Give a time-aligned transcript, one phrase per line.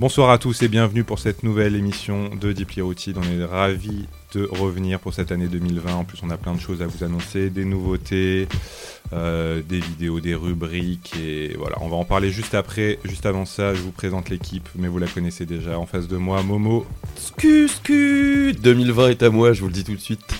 [0.00, 3.18] Bonsoir à tous et bienvenue pour cette nouvelle émission de Deeply Rooted.
[3.18, 5.92] On est ravis de revenir pour cette année 2020.
[5.92, 8.46] En plus, on a plein de choses à vous annoncer, des nouveautés,
[9.12, 11.14] euh, des vidéos, des rubriques.
[11.20, 13.00] Et voilà, on va en parler juste après.
[13.02, 15.76] Juste avant ça, je vous présente l'équipe, mais vous la connaissez déjà.
[15.76, 16.86] En face de moi, Momo.
[17.16, 20.32] Scu, 2020 est à moi, je vous le dis tout de suite.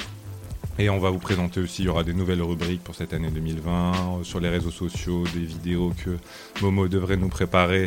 [0.78, 3.30] Et on va vous présenter aussi, il y aura des nouvelles rubriques pour cette année
[3.30, 6.16] 2020 euh, sur les réseaux sociaux, des vidéos que
[6.62, 7.86] Momo devrait nous préparer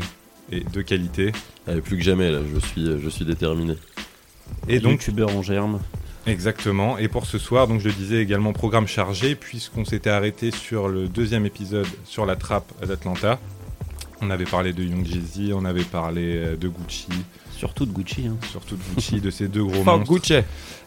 [0.51, 1.33] et de qualité.
[1.67, 3.73] Allez, plus que jamais, là, je suis, je suis déterminé.
[4.69, 5.79] Et donc youtubeur en germe.
[6.27, 6.97] Exactement.
[6.97, 10.87] Et pour ce soir, donc je le disais également programme chargé puisqu'on s'était arrêté sur
[10.89, 13.39] le deuxième épisode sur la trappe d'Atlanta.
[14.21, 17.07] On avait parlé de Young Jeezy, on avait parlé euh, de Gucci,
[17.55, 18.27] Surtout de Gucci.
[18.27, 18.37] hein.
[18.51, 20.13] surtout de Gucci, de ces deux gros Fuck monstres.
[20.13, 20.33] Gucci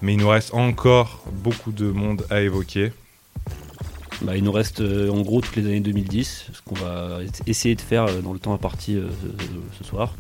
[0.03, 2.93] Mais il nous reste encore beaucoup de monde à évoquer.
[4.23, 7.75] Bah, il nous reste euh, en gros toutes les années 2010, ce qu'on va essayer
[7.75, 10.15] de faire euh, dans le temps imparti euh, ce, ce soir.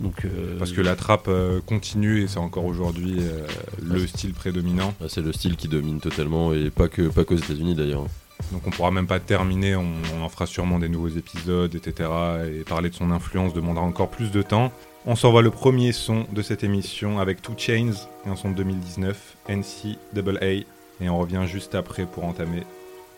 [0.00, 3.46] Donc, euh, Parce que la trappe euh, continue et c'est encore aujourd'hui euh,
[3.80, 4.94] le style prédominant.
[5.00, 8.06] Ah, C'est le style qui domine totalement, et pas que pas qu'aux États-Unis d'ailleurs.
[8.50, 9.86] Donc on pourra même pas terminer, on,
[10.18, 12.10] on en fera sûrement des nouveaux épisodes, etc.
[12.52, 14.72] Et parler de son influence demandera encore plus de temps.
[15.06, 17.92] On s'envoie le premier son de cette émission avec Two Chains
[18.26, 20.64] et un son de 2019, NCAA.
[21.00, 22.62] Et on revient juste après pour entamer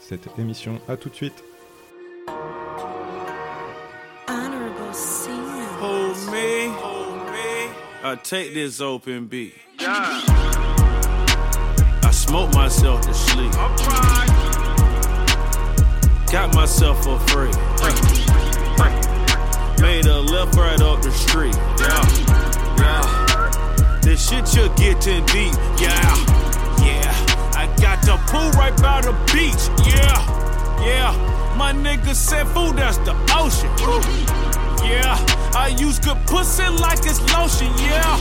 [0.01, 0.81] cette émission.
[0.89, 1.45] A tout de suite.
[8.07, 9.55] I take this open beat.
[9.81, 10.21] I
[12.13, 13.51] smoke myself to sleep.
[16.31, 17.51] Got myself a free.
[19.81, 21.57] Made a left right up the street.
[21.81, 22.05] Yeah,
[22.77, 24.01] yeah.
[24.03, 25.55] This shit you're getting deep.
[25.81, 26.15] Yeah,
[26.85, 27.11] yeah.
[27.57, 29.71] I got the pool right by the beach.
[29.89, 31.55] Yeah, yeah.
[31.57, 34.44] My nigga said, food, that's the ocean.
[34.85, 35.17] Yeah,
[35.55, 38.21] I use good pussy like it's lotion, yeah.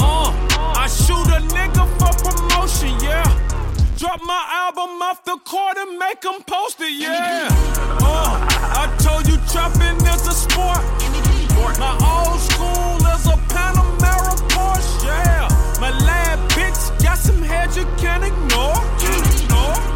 [0.00, 0.30] Uh,
[0.76, 3.24] I shoot a nigga for promotion, yeah.
[3.98, 7.48] Drop my album off the court and make them post it, yeah.
[8.00, 8.46] Uh,
[8.82, 10.82] I told you trapping is a sport.
[11.78, 15.48] My old school is a Panamera Porsche, yeah.
[15.80, 18.80] My lad bitch got some head you can't ignore.
[19.02, 19.95] ignore.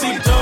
[0.00, 0.41] Guitar.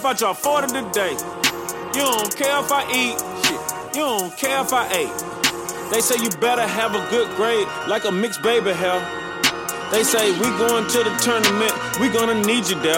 [0.00, 1.12] If I drop 40 today,
[1.92, 3.60] you don't care if I eat, shit.
[3.94, 5.92] You don't care if I ate.
[5.92, 8.98] They say you better have a good grade, like a mixed baby hell.
[9.92, 12.96] They say we going to the tournament, we gonna need you there.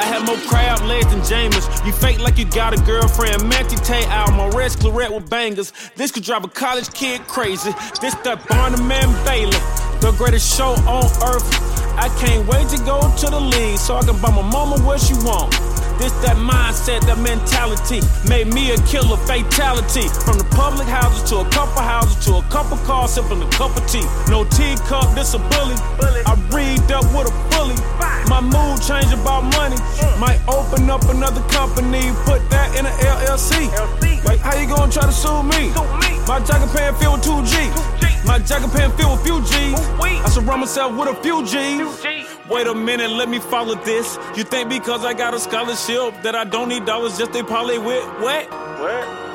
[0.00, 1.84] I have more crab legs than Jameis.
[1.84, 3.42] You fake like you got a girlfriend.
[3.42, 5.74] Manty Tay out, my red claret with bangers.
[5.94, 7.72] This could drive a college kid crazy.
[8.00, 9.60] This that Barnum and Bailey,
[10.00, 11.44] the greatest show on earth.
[12.00, 15.00] I can't wait to go to the league so I can buy my mama what
[15.00, 15.67] she want.
[15.98, 18.00] This that mindset, that mentality
[18.30, 20.06] made me a killer fatality.
[20.22, 23.74] From the public houses to a couple houses to a couple cars, sipping a cup
[23.76, 24.06] of tea.
[24.30, 25.74] No teacup, this a bully.
[26.22, 27.74] I read up with a bully.
[28.30, 29.76] My mood change about money.
[30.22, 33.66] Might open up another company, put that in a LLC.
[34.24, 35.74] Like, how you gonna try to sue me?
[36.30, 37.58] My jacket pant filled with two G.
[38.26, 39.74] My jacket pant filled with few G's.
[39.98, 42.27] I surround myself with a few G's.
[42.48, 44.18] Wait a minute, let me follow this.
[44.34, 47.76] You think because I got a scholarship that I don't need dollars just they parlay
[47.76, 48.48] with what?
[48.80, 49.28] what?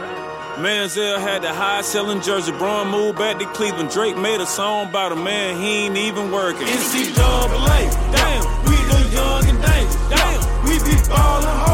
[0.58, 2.52] Manziel had the high selling jersey.
[2.54, 3.92] Braun moved back to Cleveland.
[3.92, 6.66] Drake made a song about a man he ain't even working.
[6.66, 10.10] NCAA, damn, we the young and dangerous.
[10.10, 11.73] Damn, we be ballin' hard.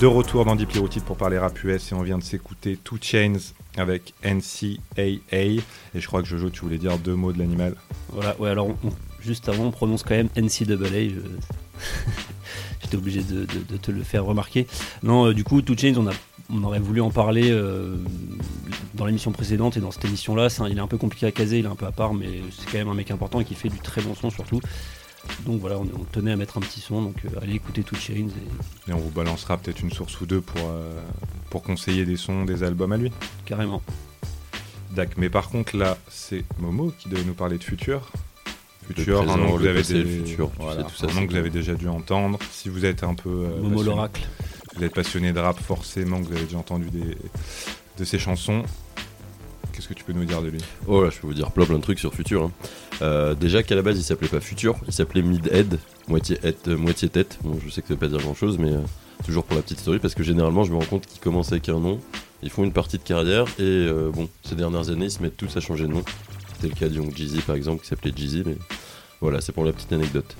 [0.00, 2.96] De retour dans Deeply Rooted pour parler rap US et on vient de s'écouter Two
[2.98, 3.36] Chains
[3.76, 4.80] avec NCAA.
[5.30, 5.60] Et
[5.94, 7.76] je crois que Jojo, tu voulais dire deux mots de l'animal.
[8.08, 8.68] Voilà, ouais, alors
[9.20, 11.20] juste avant, on prononce quand même NCAA.
[12.82, 14.66] J'étais obligé de, te le faire remarquer.
[15.02, 16.08] Non, euh, du coup, Two Chains, on,
[16.50, 17.96] on aurait voulu en parler euh,
[18.94, 20.48] dans l'émission précédente et dans cette émission-là.
[20.70, 22.64] Il est un peu compliqué à caser, il est un peu à part, mais c'est
[22.72, 24.60] quand même un mec important et qui fait du très bon son surtout.
[25.46, 27.96] Donc voilà, on, on tenait à mettre un petit son, donc euh, allez écouter Two
[27.96, 28.28] Chains.
[28.28, 31.00] Et, Et on vous balancera peut-être une source ou deux pour, euh,
[31.50, 33.12] pour conseiller des sons, des albums à lui.
[33.44, 33.82] carrément.
[34.94, 35.16] Dac.
[35.16, 38.10] Mais par contre, là, c'est Momo qui devait nous parler de Futur.
[38.86, 41.36] Futur, un nom que vous avez, passé, futur, voilà, sais, tout un nom que vous
[41.36, 42.40] avez déjà dû entendre.
[42.50, 44.26] Si vous êtes un peu euh, Momo l'oracle.
[44.74, 47.16] vous êtes passionné de rap, forcément que vous avez déjà entendu des,
[47.98, 48.64] de ses chansons.
[49.80, 50.60] Qu'est-ce que tu peux nous dire de lui?
[50.86, 52.42] Oh là, je peux vous dire plein plein de trucs sur Futur.
[52.42, 52.52] hein.
[53.00, 56.76] Euh, déjà qu'à la base il s'appelait pas Futur, il s'appelait Mid-Head, moitié, head, euh,
[56.76, 57.38] moitié tête.
[57.42, 58.82] Bon, je sais que ça veut pas dire grand chose, mais euh,
[59.24, 61.70] toujours pour la petite story, parce que généralement je me rends compte qu'ils commencent avec
[61.70, 61.98] un nom,
[62.42, 65.56] ils font une partie de carrière, et bon, ces dernières années ils se mettent tous
[65.56, 66.02] à changer de nom.
[66.56, 68.58] C'était le cas de Young Jeezy par exemple, qui s'appelait Jeezy, mais
[69.22, 70.36] voilà, c'est pour la petite anecdote.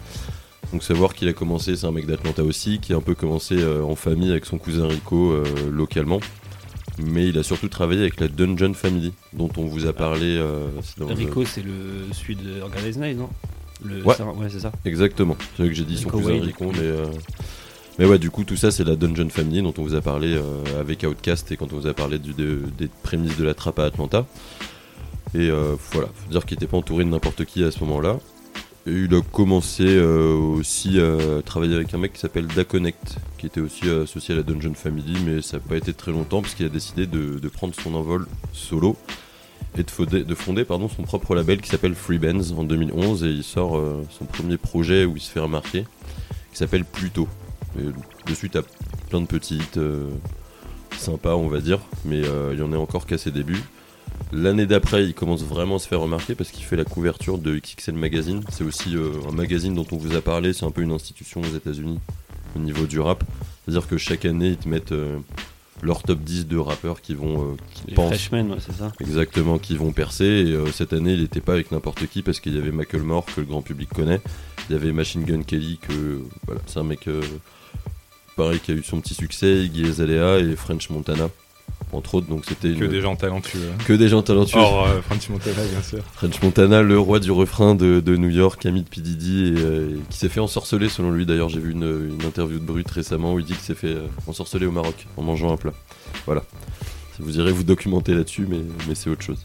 [0.71, 3.57] Donc savoir qu'il a commencé, c'est un mec d'Atlanta aussi, qui a un peu commencé
[3.65, 5.35] en famille avec son cousin Rico
[5.71, 6.21] localement.
[6.99, 10.37] Mais il a surtout travaillé avec la Dungeon Family, dont on vous a parlé.
[10.37, 11.73] euh, c'est dans le- Rico, c'est le
[12.13, 13.29] celui de Organize Night, non?
[13.83, 14.15] Le, Ouais.
[14.51, 14.73] c'est ça.
[14.85, 15.37] Exactement.
[15.57, 16.39] C'est vrai que j'ai dit son cousin.
[16.41, 16.79] Rico, mais.
[16.81, 17.07] euh,
[17.99, 20.35] Mais ouais, du coup, tout ça, c'est la Dungeon Family dont on vous a parlé
[20.35, 23.53] euh, avec Outcast et quand on vous a parlé du- de- des prémices de la
[23.53, 24.27] trappe à Atlanta.
[25.35, 28.19] Et euh, voilà, faut dire qu'il n'était pas entouré de n'importe qui à ce moment-là.
[28.87, 33.61] Il a commencé euh, aussi à travailler avec un mec qui s'appelle Daconnect, qui était
[33.61, 36.55] aussi euh, associé à la Dungeon Family, mais ça n'a pas été très longtemps parce
[36.55, 38.97] qu'il a décidé de, prendre son envol solo
[39.77, 43.29] et de fonder, de fonder son propre label qui s'appelle Free Bands en 2011 et
[43.29, 45.85] il sort euh, son premier projet où il se fait remarquer
[46.51, 47.29] qui s'appelle Pluto.
[47.79, 47.85] Et
[48.31, 48.63] dessus t'as
[49.11, 49.79] plein de petites
[50.97, 52.23] sympas on va dire, mais
[52.53, 53.63] il y en a encore qu'à ses débuts.
[54.33, 57.59] L'année d'après, il commence vraiment à se faire remarquer parce qu'il fait la couverture de
[57.59, 58.43] XXL Magazine.
[58.51, 61.41] C'est aussi euh, un magazine dont on vous a parlé, c'est un peu une institution
[61.41, 61.99] aux États-Unis
[62.55, 63.25] au niveau du rap.
[63.65, 65.19] C'est-à-dire que chaque année, ils te mettent euh,
[65.83, 68.93] leur top 10 de rappeurs qui vont euh, qui Les pensent Freshmen, ouais, c'est ça.
[69.01, 70.25] Exactement, qui vont percer.
[70.25, 73.41] Et cette année, il n'était pas avec n'importe qui parce qu'il y avait Macklemore que
[73.41, 74.21] le grand public connaît.
[74.69, 77.09] Il y avait Machine Gun Kelly que voilà, c'est un mec
[78.37, 81.29] pareil qui a eu son petit succès, Iggy Azalea et French Montana
[81.93, 82.27] entre autres.
[82.29, 83.61] Donc c'était Que une- des gens talentueux.
[83.73, 83.83] hein.
[83.87, 84.59] que des gens talentueux.
[84.61, 85.99] Or, euh, Francis Montana, bien sûr.
[86.15, 89.01] French Montana, le roi du refrain de, de New York, ami de P.
[89.01, 91.27] Diddy, et, euh, qui s'est fait ensorceler selon lui.
[91.27, 93.95] D'ailleurs, j'ai vu une, une interview de Brut récemment où il dit qu'il s'est fait
[93.95, 95.73] euh, ensorceler au Maroc en mangeant un plat.
[96.27, 96.43] Voilà.
[97.19, 99.43] Vous irez vous documenter là-dessus, mais, mais c'est autre chose.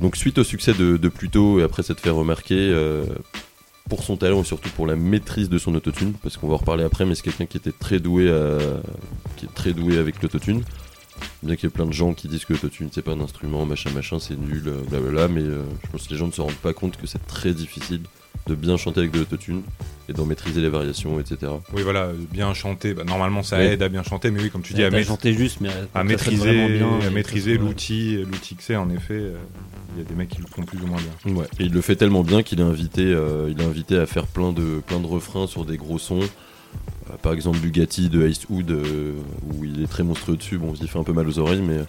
[0.00, 3.04] Donc, suite au succès de, de Pluto et après s'être fait remarquer euh,
[3.88, 6.56] pour son talent et surtout pour la maîtrise de son autotune, parce qu'on va en
[6.58, 8.58] reparler après, mais c'est quelqu'un qui était très doué, à-
[9.36, 10.62] qui est très doué avec l'autotune.
[11.42, 13.64] Bien qu'il y ait plein de gens qui disent que l'autotune c'est pas un instrument,
[13.66, 16.40] machin machin, c'est nul, euh, blablabla, mais euh, je pense que les gens ne se
[16.40, 18.02] rendent pas compte que c'est très difficile
[18.46, 19.62] de bien chanter avec de l'autotune
[20.08, 21.52] et d'en maîtriser les variations, etc.
[21.72, 22.94] Oui, voilà, bien chanter.
[22.94, 23.64] Bah, normalement, ça Oui.
[23.64, 25.68] aide à bien chanter, mais oui, comme tu dis, Ouais, à, juste, mais
[26.04, 28.76] maîtriser, bien, à l'outil, l'outil que c'est.
[28.76, 29.36] En effet, euh,
[29.94, 31.34] il y a des mecs qui le font plus ou moins bien.
[31.34, 31.46] Ouais.
[31.58, 34.26] Et il le fait tellement bien qu'il est invité, euh, il est invité à faire
[34.26, 36.20] plein de, plein de refrains sur des gros sons.
[37.10, 39.14] Euh, par exemple Bugatti de Icewood, euh,
[39.54, 40.58] où il est très monstrueux dessus.
[40.58, 41.80] Bon, il fait un peu mal aux oreilles, mais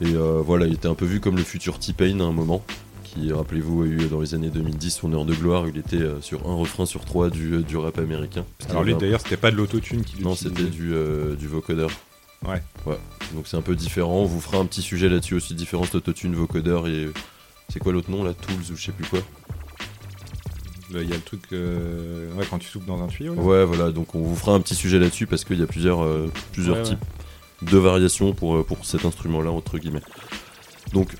[0.00, 2.62] et euh, voilà, il était un peu vu comme le futur T-Pain à un moment.
[3.04, 5.64] Qui, rappelez-vous, a eu dans les années 2010 son heure de gloire.
[5.64, 8.44] où Il était euh, sur un refrain sur trois du, euh, du rap américain.
[8.68, 10.92] Alors lui, d'ailleurs, c'était pas de l'autotune qu'il non, c'était du,
[11.38, 11.90] du vocodeur.
[12.46, 12.62] Ouais.
[12.84, 12.98] Ouais.
[13.34, 14.20] Donc c'est un peu différent.
[14.22, 17.08] On vous fera un petit sujet là-dessus aussi, différence d'autotune, vocodeur et.
[17.68, 19.18] C'est quoi l'autre nom là Tools ou je sais plus quoi?
[20.90, 23.34] Il y a le truc, euh, ouais, quand tu souffles dans un tuyau.
[23.34, 23.42] là.
[23.42, 26.02] Ouais, voilà, donc on vous fera un petit sujet là-dessus parce qu'il y a plusieurs,
[26.02, 26.88] euh, plusieurs Ouais, ouais.
[26.90, 27.04] types
[27.62, 30.02] de variations pour, euh, pour cet instrument-là, entre guillemets.
[30.92, 31.16] Donc,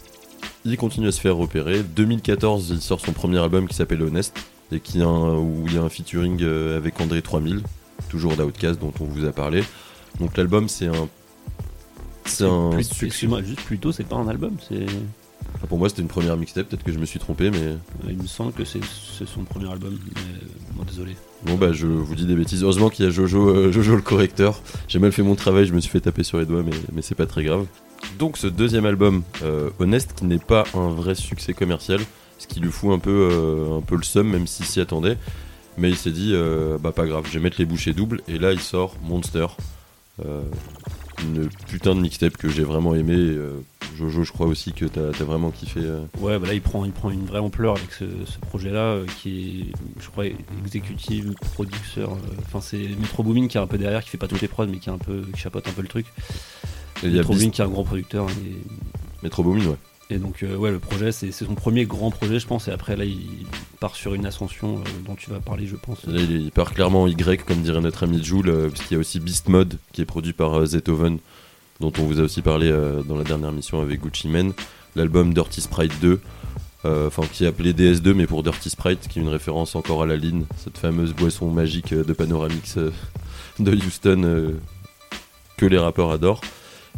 [0.65, 1.83] il continue à se faire repérer.
[1.83, 4.37] 2014, il sort son premier album qui s'appelle Honest,
[4.73, 7.63] et qui a un- où il y a un featuring euh, avec André 3000,
[8.09, 9.65] toujours d'Outcast dont on vous a parlé.
[10.21, 11.09] Donc l'album, c'est un.
[12.25, 13.07] C'est un Plus- succès.
[13.07, 14.87] Excuse-moi, juste plutôt, c'est pas un album, c'est.
[15.69, 17.77] Pour moi, c'était une première mixtape, peut-être que je me suis trompé, mais
[18.09, 18.81] Il me semble que c'est
[19.27, 20.23] son premier album, mais
[20.75, 21.17] bon, désolé.
[21.45, 22.63] Bon bah je vous dis des bêtises.
[22.63, 24.61] Heureusement qu'il y a Jojo, euh, Jojo le correcteur.
[24.89, 27.03] J'ai mal fait mon travail, je me suis fait taper sur les doigts, mais, mais
[27.03, 27.67] c'est pas très grave.
[28.19, 32.01] Donc ce deuxième album, euh, Honest, qui n'est pas un vrai succès commercial,
[32.39, 35.19] ce qui lui fout un peu, euh, un peu le seum, même s'il s'y attendait.
[35.79, 38.23] Mais il s'est dit, euh, bah pas grave, je vais mettre les bouchées doubles.
[38.29, 39.47] Et là il sort Monster.
[41.23, 43.15] Une putain de mixtape que j'ai vraiment aimé.
[43.17, 43.59] euh,
[43.97, 45.81] Jojo, je crois aussi que t'as as vraiment kiffé.
[45.83, 46.05] euh.
[46.21, 49.07] Ouais, bah là, il prend, il prend une vraie ampleur avec ce, ce projet-là, euh,
[49.23, 50.27] qui est, je crois,
[50.65, 52.17] exécutive, producteur.
[52.41, 54.67] Enfin, c'est Metro Boomin qui est un peu derrière, qui fait pas toutes les prods,
[54.67, 56.07] mais qui, est un peu, qui chapeaute un peu le truc.
[57.03, 58.27] Et il y a Metro Boomin qui est un grand producteur.
[58.31, 59.77] Et, Metro Boomin, ouais.
[60.09, 62.69] Et donc, euh, ouais, le projet, c'est son premier grand projet, je pense.
[62.69, 63.45] Et après, là, il
[63.81, 65.99] part sur une ascension euh, dont tu vas parler, je pense.
[66.07, 69.01] Il, part clairement en Y, comme dirait notre ami Joule, euh, parce qu'il y a
[69.01, 71.19] aussi Beast Mode, qui est produit par euh, Zetoven,
[71.81, 72.71] dont on vous a aussi parlé
[73.07, 74.55] dans la dernière mission avec Gucci Mane.
[74.95, 76.21] L'album Dirty Sprite 2,
[76.87, 80.03] euh, enfin qui est appelé DS2, mais pour Dirty Sprite, qui est une référence encore
[80.03, 82.79] à la ligne, cette fameuse boisson magique de Panoramix
[83.59, 84.55] de Houston
[85.59, 86.41] que les rappeurs adorent.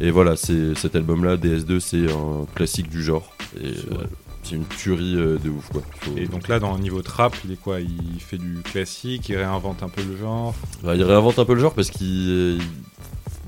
[0.01, 3.33] Et voilà, c'est cet album-là, DS2, c'est un classique du genre.
[3.61, 3.97] Et C'est euh,
[4.43, 5.81] c'est une tuerie euh, de ouf, quoi.
[5.99, 7.79] Faut- Et donc là, dans le niveau trap, il est quoi?
[7.81, 10.55] Il fait du classique, il réinvente un peu le genre?
[10.83, 12.07] Bah, il réinvente un peu le genre parce qu'il.
[12.29, 12.57] euh,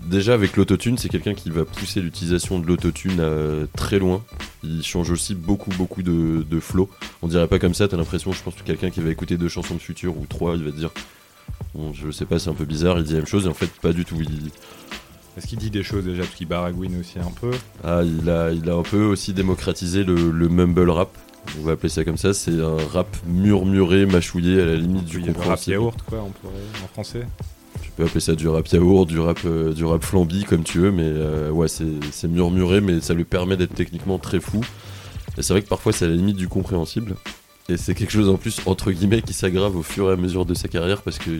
[0.06, 4.22] Déjà, avec l'autotune, c'est quelqu'un qui va pousser l'utilisation de l'autotune euh, très loin.
[4.64, 6.90] Il change aussi beaucoup, beaucoup de, de flow.
[7.22, 9.48] On dirait pas comme ça, t'as l'impression, je pense que quelqu'un qui va écouter deux
[9.48, 10.90] chansons de futur ou trois, il va te dire.
[11.76, 13.54] Bon, je sais pas, c'est un peu bizarre, il dit la même chose, et en
[13.54, 14.18] fait, pas du tout.
[14.20, 14.52] Il,
[15.38, 17.52] Est-ce qu'il dit des choses déjà Parce qu'il baragouine aussi un peu.
[17.84, 21.10] ah, il, a, il a un peu aussi démocratisé le, le mumble rap.
[21.60, 22.34] On va appeler ça comme ça.
[22.34, 25.74] C'est un rap murmuré, mâchouillé, à la limite du Il y a le rap compréhensible.
[25.74, 27.26] yaourt, quoi, on pourrait, en français.
[27.82, 30.80] Tu peux appeler ça du rap yaourt, du rap, euh, du rap flambi comme tu
[30.80, 34.62] veux, mais euh, ouais, c'est c'est murmuré, mais ça lui permet d'être techniquement très fou.
[35.38, 37.16] Et c'est vrai que parfois c'est à la limite du compréhensible.
[37.70, 40.46] Et c'est quelque chose en plus, entre guillemets, qui s'aggrave au fur et à mesure
[40.46, 41.32] de sa carrière parce que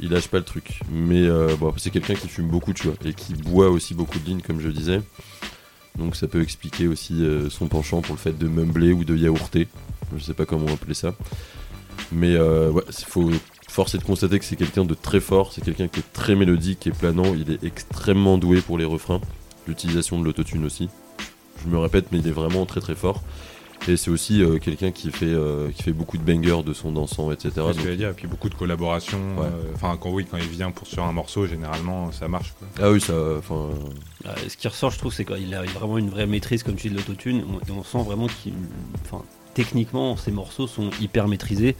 [0.00, 0.80] il, lâche pas le truc.
[0.90, 4.24] Mais euh, c'est quelqu'un qui fume beaucoup, tu vois, et qui boit aussi beaucoup de
[4.24, 5.00] lignes, comme je disais.
[5.96, 9.16] Donc ça peut expliquer aussi euh, son penchant pour le fait de mumbler ou de
[9.16, 9.68] yaourter.
[10.16, 11.14] Je sais pas comment appeler ça.
[12.10, 13.30] Mais euh, ouais, faut
[13.68, 16.36] force est de constater que c'est quelqu'un de très fort, c'est quelqu'un qui est très
[16.36, 19.20] mélodique et planant, il est extrêmement doué pour les refrains,
[19.66, 20.88] l'utilisation de l'autotune aussi.
[21.64, 23.24] Je me répète, mais il est vraiment très très fort.
[23.86, 26.90] Et c'est aussi euh, quelqu'un qui fait euh, qui fait beaucoup de bangers de son
[26.92, 27.50] dansant, etc.
[27.54, 28.08] C'est ce que dire.
[28.10, 29.18] Et puis beaucoup de collaborations.
[29.38, 29.44] Ouais.
[29.46, 32.54] euh, Enfin, quand oui, quand il vient pour sur un morceau, généralement, ça marche.
[32.58, 32.68] Quoi.
[32.82, 33.68] ah oui, ça, enfin,
[34.24, 36.88] Ah, ce qui ressort, je trouve, c'est qu'il a vraiment une vraie maîtrise, comme tu
[36.88, 37.44] dis, de l'autotune.
[37.46, 38.54] On- Et on sent vraiment qu'il.
[39.04, 39.22] Enfin,
[39.52, 41.76] techniquement, ces morceaux sont hyper maîtrisés.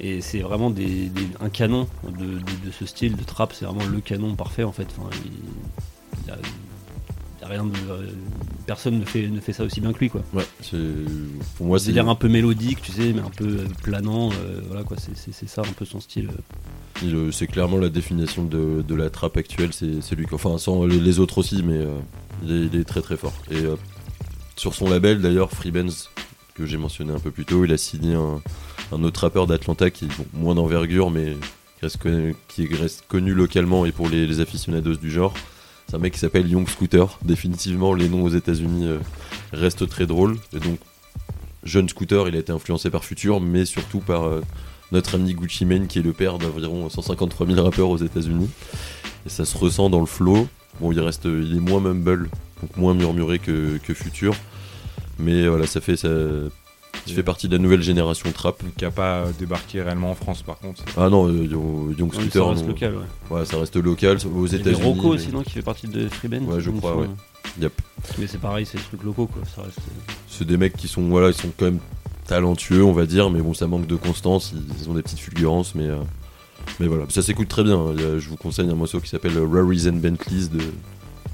[0.00, 3.52] Et c'est vraiment des, des- un canon de, de- de ce style de trap.
[3.52, 4.88] C'est vraiment le canon parfait, en fait.
[4.98, 5.08] Enfin,
[6.24, 6.34] il, a
[7.46, 7.72] rien de.
[7.90, 8.06] euh,
[8.66, 10.22] Personne ne fait, ne fait ça aussi bien que lui, quoi.
[10.34, 10.76] ouais, c'est
[11.56, 14.30] pour moi c'est l'air un peu mélodique, tu sais, mais un peu euh, planant.
[14.32, 14.96] euh, voilà, quoi.
[14.98, 16.30] C'est- ça un peu son style.
[17.32, 20.26] c'est clairement la définition de, de la trappe actuelle, c'est lui.
[20.26, 20.34] quoi.
[20.36, 21.94] Enfin, sans les, les autres aussi, mais euh,
[22.44, 23.34] il, est, il est très très fort.
[23.50, 23.76] Et euh,
[24.56, 26.10] sur son label d'ailleurs, Freebenz,
[26.54, 28.40] que j'ai mentionné un peu plus tôt, il a signé un,
[28.92, 31.34] un autre rappeur d'Atlanta qui est bon, moins d'envergure, mais
[31.78, 35.34] qui reste, connu, qui reste connu localement et pour les, les aficionados du genre.
[35.86, 37.18] C'est un mec qui s'appelle Young Scooter.
[37.24, 38.98] Définitivement, les noms aux États-Unis euh,
[39.52, 40.36] restent très drôles.
[40.52, 40.78] Et donc,
[41.62, 44.40] jeune Scooter, il a été influencé par Future, mais surtout par euh,
[44.90, 48.50] notre ami Gucci Mane, qui est le père d'environ 153 000 rappeurs aux États-Unis.
[49.26, 50.48] Et ça se ressent dans le flow.
[50.80, 52.28] Bon, il reste, il est moins mumble,
[52.60, 54.34] donc moins murmuré que, que Future.
[55.18, 56.08] Mais voilà, ça fait, ça,
[57.04, 58.62] qui fait partie de la nouvelle génération trap.
[58.76, 60.82] qui a pas euh, débarqué réellement en France par contre.
[60.96, 62.68] Ah non, euh, Young Ouais, Scooter, ça reste non.
[62.68, 63.36] local, ouais.
[63.38, 64.82] Ouais, ça reste local aux y États-Unis.
[64.82, 66.44] Rocco mais- aussi, non, qui fait partie de Free Band.
[66.44, 67.08] Ouais, je crois, semble.
[67.60, 67.72] Yep.
[68.18, 69.42] Mais c'est pareil, c'est des trucs locaux, quoi.
[69.54, 69.78] Ça reste.
[69.78, 71.78] euh, C'est des mecs qui sont, voilà, ils sont quand même
[72.26, 74.52] talentueux, on va dire, mais bon, ça manque de constance.
[74.80, 75.96] Ils, ont des petites fulgurances, mais, euh,
[76.80, 77.76] mais voilà, ça s'écoute très bien.
[77.96, 80.60] Y a- je vous conseille un morceau qui s'appelle Raries and Bentleys de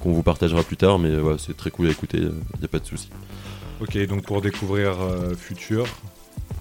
[0.00, 2.18] qu'on vous partagera plus tard, mais voilà, c'est très cool à écouter.
[2.18, 3.08] Il n'y a pas de souci.
[3.82, 5.86] Ok, donc pour découvrir euh, Future,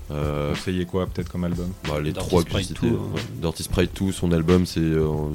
[0.09, 1.71] Euh, conseillez quoi peut-être comme album?
[1.87, 2.89] Bah, les Dirty trois que j'ai Sprite cités.
[2.89, 2.99] 2, hein.
[3.13, 3.21] ouais.
[3.41, 5.31] Dirty Sprite 2, son album, c'est euh, en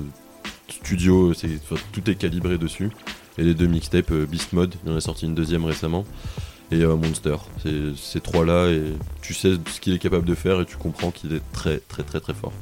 [0.69, 2.91] studio, c'est enfin, tout est calibré dessus.
[3.39, 6.05] Et les deux mixtapes, euh, Beast Mode, il en a sorti une deuxième récemment,
[6.73, 7.37] et euh, Monster.
[7.63, 8.83] C'est ces trois-là, et
[9.23, 12.03] tu sais ce qu'il est capable de faire, et tu comprends qu'il est très très
[12.03, 12.53] très très fort.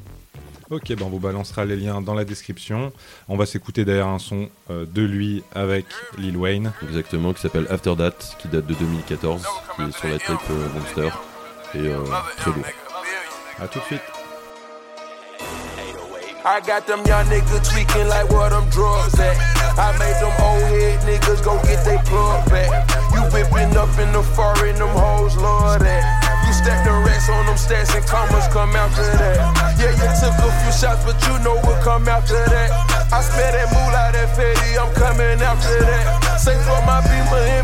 [0.70, 2.92] Ok, ben on vous balancera les liens dans la description.
[3.28, 5.84] On va s'écouter d'ailleurs un son euh, de lui avec
[6.16, 6.72] Lil Wayne.
[6.82, 9.42] Exactement, qui s'appelle After That, qui date de 2014,
[9.76, 11.10] qui est sur la tape euh, Monster,
[11.74, 12.02] et euh,
[12.38, 12.64] très lourd.
[13.60, 14.00] A tout de suite.
[16.46, 19.36] I got them young niggas tweaking like where them drugs at.
[19.78, 22.88] I made them old head niggas go get they plug back.
[23.14, 26.23] You whipping up in the foreign, them hoes love that.
[26.54, 29.38] Stack the racks on them stacks and commas come after that.
[29.78, 32.70] Yeah, you took a few shots, but you know what come after that.
[33.12, 36.38] I smell that moolah, that fatty, I'm coming after that.
[36.38, 37.54] Say for my beamer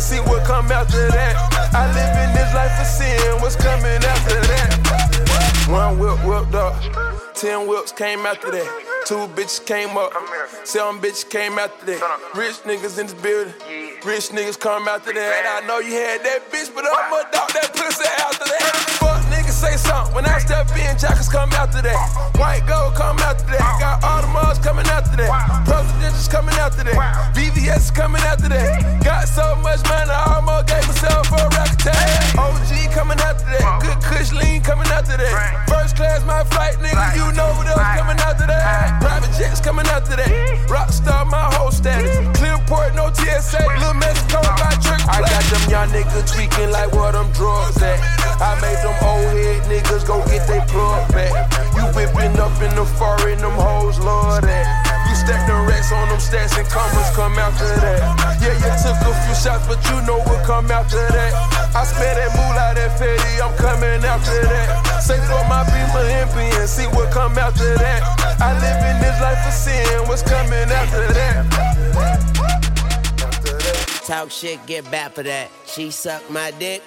[0.00, 1.36] and see what come after that.
[1.74, 4.70] I live in this life for sin, what's coming after that?
[5.68, 6.74] One whip whipped up,
[7.34, 8.68] ten whips came after that.
[9.06, 10.12] Two bitches came up,
[10.64, 12.00] seven bitches came after that.
[12.34, 13.54] Rich niggas in this building,
[14.04, 15.62] rich niggas come after that.
[15.62, 18.99] I know you had that bitch, but I'ma dog that pussy after that.
[19.60, 22.00] Say something when I step in, jackets come after that.
[22.40, 23.60] White gold come after that.
[23.76, 25.28] Got all the mugs coming after that.
[25.68, 26.96] Presidentials coming after that.
[27.36, 29.04] VVS is coming after that.
[29.04, 32.40] Got so much money, I almost gave myself a rack tag.
[32.40, 33.84] OG coming after that.
[33.84, 35.68] Good kush lean coming after that.
[35.68, 38.96] First class, my flight, nigga, you know what else coming after that.
[39.04, 40.32] Private jets coming after that.
[40.72, 42.16] Rockstar, my whole status.
[42.40, 43.60] Clearport, no TSA.
[43.60, 45.04] Little Mexico, got trick.
[45.04, 48.00] I got them young niggas tweaking like where them drugs at.
[48.40, 51.50] I made them old head niggas go get they plug back.
[51.74, 54.66] You whipping up in the foreign, them hoes love that.
[55.08, 58.00] You stack the racks on them stats and commas come after that.
[58.38, 61.32] Yeah, you took a few shots, but you know what come after that.
[61.74, 65.02] I smell that moolah, that fatty, I'm coming after that.
[65.02, 68.02] Say for my beamer and being, see what come after that.
[68.38, 71.46] I live in this life for sin, what's coming after that?
[74.06, 75.50] Talk shit, get back for that.
[75.66, 76.82] She suck my dick,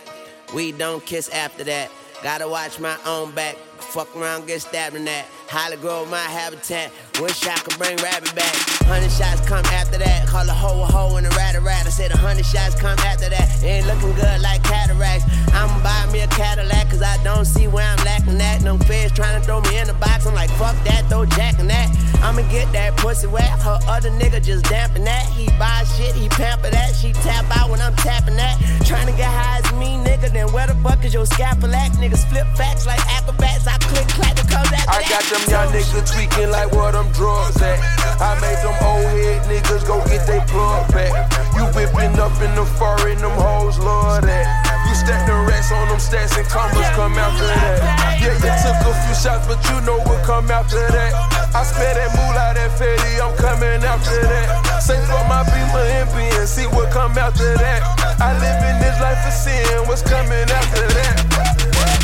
[0.53, 1.89] we don't kiss after that.
[2.23, 3.57] Gotta watch my own back.
[3.57, 5.25] Fuck around, get stabbed in that.
[5.47, 6.91] Holly Grove, my habitat.
[7.21, 8.55] Wish I could bring rabbit back.
[8.89, 10.27] Hundred shots come after that.
[10.27, 11.85] Call a hoe a hoe and a rat a rat.
[11.85, 13.63] I said a hundred shots come after that.
[13.63, 15.25] Ain't looking good like cataracts.
[15.53, 18.61] I'ma buy me a Cadillac, cause I don't see where I'm lacking at.
[18.61, 20.25] Them feds trying to throw me in the box.
[20.25, 21.89] I'm like, fuck that, throw Jack in that.
[22.23, 23.47] I'ma get that pussy wet.
[23.61, 25.25] Her other nigga just damping that.
[25.27, 26.95] He buy shit, he pamper that.
[26.95, 28.57] She tap out when I'm tapping that.
[28.85, 30.31] Trying to get high as me, nigga.
[30.31, 31.91] Then where the fuck is your scalpel at?
[31.93, 33.67] Niggas flip facts like acrobats.
[33.67, 35.09] I click clack the comes after I that.
[35.09, 37.81] got them young niggas tweaking like where them drugs at.
[38.21, 41.11] I made them old head niggas go get they plug back.
[41.57, 44.45] You whipping up in the foreign, them hoes love that.
[44.87, 48.21] You stack the racks on them stats and commas come after that.
[48.21, 51.11] Yeah, you took a few shots, but you know what come after that.
[51.53, 54.81] I smell that moolah, that fatty, I'm coming after that.
[54.81, 57.81] Say for my beamer and being, see what come after that.
[58.21, 62.02] I live in this life for sin, what's coming after that?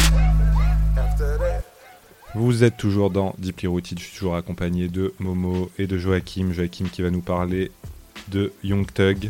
[2.39, 6.53] Vous êtes toujours dans Deeply Rooted, je suis toujours accompagné de Momo et de Joachim.
[6.53, 7.69] Joachim qui va nous parler
[8.29, 9.29] de Young Thug.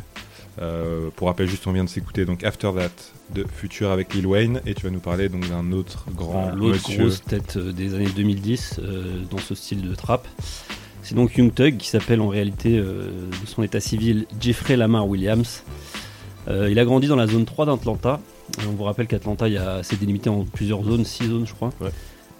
[0.61, 2.91] Euh, pour rappel, juste on vient de s'écouter donc After That
[3.33, 6.87] de Future avec Lil Wayne et tu vas nous parler donc d'un autre grand L'autre
[6.87, 6.99] monsieur.
[6.99, 10.27] grosse tête euh, des années 2010 euh, dans ce style de trap.
[11.01, 13.09] C'est donc Young Thug qui s'appelle en réalité euh,
[13.41, 15.63] de son état civil Jeffrey Lamar Williams.
[16.47, 18.19] Il a grandi dans la zone 3 d'Atlanta.
[18.67, 21.53] On vous rappelle qu'Atlanta il y a- c'est délimité en plusieurs zones, 6 zones je
[21.53, 21.71] crois.
[21.79, 21.91] Ouais.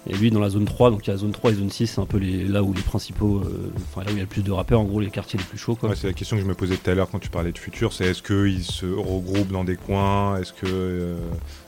[0.08, 1.86] Et lui dans la zone 3, donc il y a zone 3 et zone 6,
[1.86, 4.22] c'est un peu les, là où les principaux, euh, enfin là où il y a
[4.22, 5.90] le plus de rappeurs, en gros les quartiers les plus chauds quoi.
[5.90, 7.58] Ouais, c'est la question que je me posais tout à l'heure quand tu parlais de
[7.58, 11.16] Future, c'est est-ce qu'ils se regroupent dans des coins Est-ce que euh,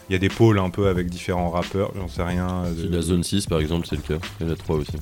[0.08, 2.64] il y a des pôles un peu avec différents rappeurs J'en sais rien.
[2.64, 4.24] euh, C'est La zone 6 par exemple, c'est le cas.
[4.40, 4.92] Il y en a 3 aussi.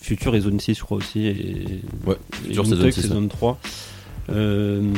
[0.00, 1.26] Future et zone 6 je crois aussi.
[1.26, 2.16] Et, Ouais,
[2.48, 3.14] et Young c'est zone Thug, 6, c'est ouais.
[3.14, 3.58] zone 3.
[4.28, 4.92] Euh,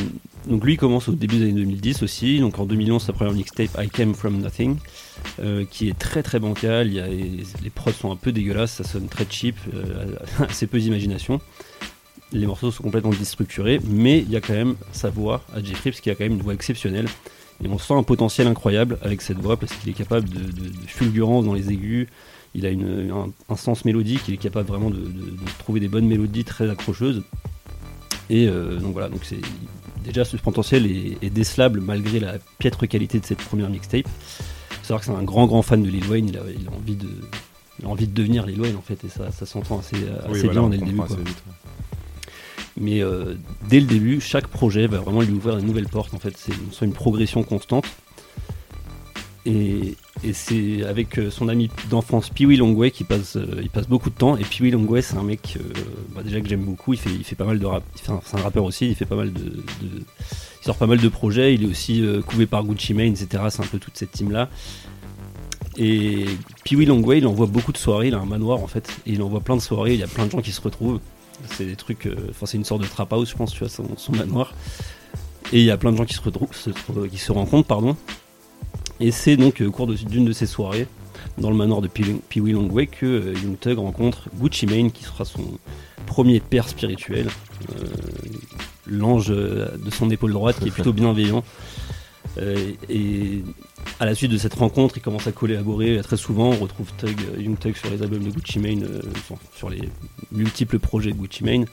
[0.47, 2.41] donc lui il commence au début des années 2010 aussi.
[2.41, 4.77] Donc en 2011 sa première mixtape I Came From Nothing.
[5.41, 9.27] Euh, qui est très très bancal, les, prods sont un peu dégueulasses, ça sonne très
[9.29, 10.17] cheap, euh,
[10.49, 11.41] assez peu d'imagination.
[12.33, 15.91] Les morceaux sont complètement déstructurés, mais il y a quand même sa voix à Jeffrey,
[15.91, 17.07] parce qu'il a quand même une voix exceptionnelle.
[17.65, 21.45] Et on sent un potentiel incroyable avec cette voix parce qu'il est capable de, fulgurance
[21.45, 22.07] dans les aigus.
[22.55, 25.01] Il a un, sens mélodique, il est capable vraiment de,
[25.59, 27.23] trouver des bonnes mélodies très accrocheuses.
[28.31, 29.41] Et euh, donc voilà, donc c'est
[30.05, 34.09] déjà ce potentiel est décelable malgré la piètre qualité de cette première mixtape.
[34.89, 36.97] Savoir que c'est un grand grand fan de Lil Wayne, il a, il a envie
[36.97, 37.09] de
[37.79, 40.29] il a envie de devenir Lil Wayne en fait et ça, ça s'entend assez, assez
[40.31, 40.97] Oui, bien voilà, on dès le début.
[40.97, 41.17] comprend quoi.
[41.17, 41.53] assez vite, ouais.
[42.81, 43.35] Mais euh,
[43.69, 46.15] dès le début, chaque projet va vraiment lui ouvrir de nouvelles portes.
[46.15, 47.85] En fait, c'est une, soit une progression constante.
[49.49, 49.97] Et,
[50.33, 54.15] c'est avec euh, son ami d'enfance Wee Longway qui passe, euh, il passe beaucoup de
[54.15, 54.37] temps.
[54.37, 55.63] Et Wee Longway, c'est un mec euh,
[56.15, 56.93] bah, déjà que j'aime beaucoup.
[56.93, 57.83] Il fait, pas mal de rap.
[57.95, 58.89] C'est un rappeur aussi.
[58.89, 61.55] Il fait pas mal de, il sort pas mal de projets.
[61.55, 63.45] Il est aussi couvé par Gucci Mane, etc.
[63.51, 64.51] C'est un peu toute cette team là.
[65.79, 66.27] Et
[66.71, 68.09] Wee Longway, il envoie beaucoup de soirées.
[68.09, 68.91] Il a un manoir en fait.
[69.07, 69.95] Et il envoie plein de soirées.
[69.95, 71.01] Il y a plein de gens qui se retrouvent.
[71.47, 72.07] C'est des trucs.
[72.29, 74.53] Enfin, c'est une sorte de trap house, je pense, tu vois, son, manoir.
[75.53, 76.51] Et il y a plein de gens qui se retrouvent,
[77.09, 77.97] qui se rencontrent, pardon.
[79.01, 80.87] Et c'est donc euh, au cours d'une de ces soirées,
[81.39, 85.05] dans le manoir de Pee Wee Longway, que euh, Young Thug rencontre Gucci Mane, qui
[85.05, 85.59] sera son
[86.07, 87.29] premier père spirituel,
[87.71, 87.85] euh,
[88.87, 91.45] l'ange de son épaule droite, qui est plutôt bienveillant.
[92.89, 93.43] Et
[93.99, 96.51] à la suite de cette rencontre, il commence à collaborer très souvent.
[96.51, 98.87] On retrouve Thug, Young Thug sur les albums de Gucci Mane,
[99.57, 99.89] sur les
[100.31, 101.67] multiples projets de Gucci Mane.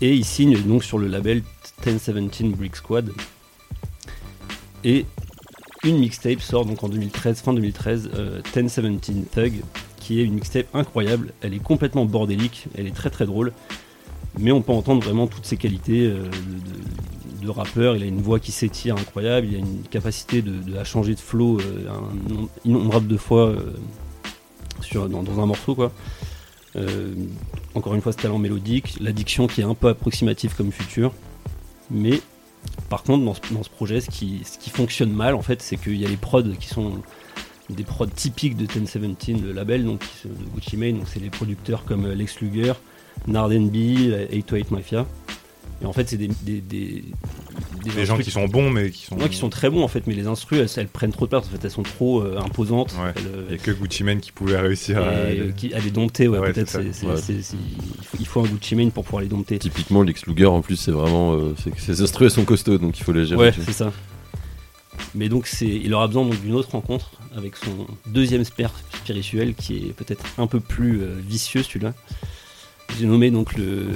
[0.00, 1.42] Et il signe donc sur le label
[1.86, 3.12] 1017 Brick Squad.
[4.84, 5.06] Et
[5.84, 9.62] une mixtape sort donc en 2013, fin 2013, euh, 1017 Thug,
[9.98, 11.32] qui est une mixtape incroyable.
[11.42, 13.52] Elle est complètement bordélique, elle est très très drôle.
[14.38, 16.28] Mais on peut entendre vraiment toutes ses qualités euh,
[17.42, 17.96] de, rappeur.
[17.96, 21.20] Il a une voix qui s'étire incroyable, il a une capacité de, à changer de
[21.20, 21.88] flow euh,
[22.64, 25.74] innombrable de fois euh, dans, un morceau.
[25.74, 25.92] quoi.
[26.76, 27.14] Euh,
[27.74, 31.12] encore une fois, ce talent mélodique, l'addiction qui est un peu approximative comme futur.
[31.90, 32.20] Mais
[32.88, 36.08] par contre, dans ce, projet, ce qui, fonctionne mal, en fait, c'est qu'il y a
[36.08, 37.02] les prods qui sont
[37.68, 40.98] des prods typiques de 1017, le label donc, de Gucci Mane.
[40.98, 42.74] Donc, c'est les producteurs comme euh, Lex Luger,
[43.26, 43.74] Narden B,
[44.32, 45.06] 808 Mafia.
[45.82, 47.04] Et en fait, c'est des,
[47.94, 49.16] Des gens instrus qui sont bons, mais qui sont.
[49.18, 51.30] Ouais, qui sont très bons en fait, mais les instrus elles, elles prennent trop de
[51.30, 51.44] place.
[51.46, 52.92] En fait, elles sont trop euh, imposantes.
[52.94, 53.12] Ouais.
[53.16, 55.30] Elles, euh, Il n'y a que Gucci Mane qui pouvait réussir à.
[55.30, 56.80] et, qui- à les dompter, ouais, Ouais, peut-être.
[56.82, 59.58] il, faut, il faut un Gucci Mane pour pouvoir les dompter.
[59.58, 61.34] Typiquement, Lex Luger, en plus, c'est vraiment.
[61.34, 63.40] euh, c'est que ses instruments sont costauds, donc il faut les gérer.
[63.40, 63.92] Ouais, c'est ça.
[65.14, 69.54] Mais donc, c'est, il aura besoin donc, d'une autre rencontre avec son deuxième père spirituel
[69.54, 71.94] qui est peut-être un peu plus euh, vicieux celui-là.
[72.98, 73.88] J'ai nommé donc le,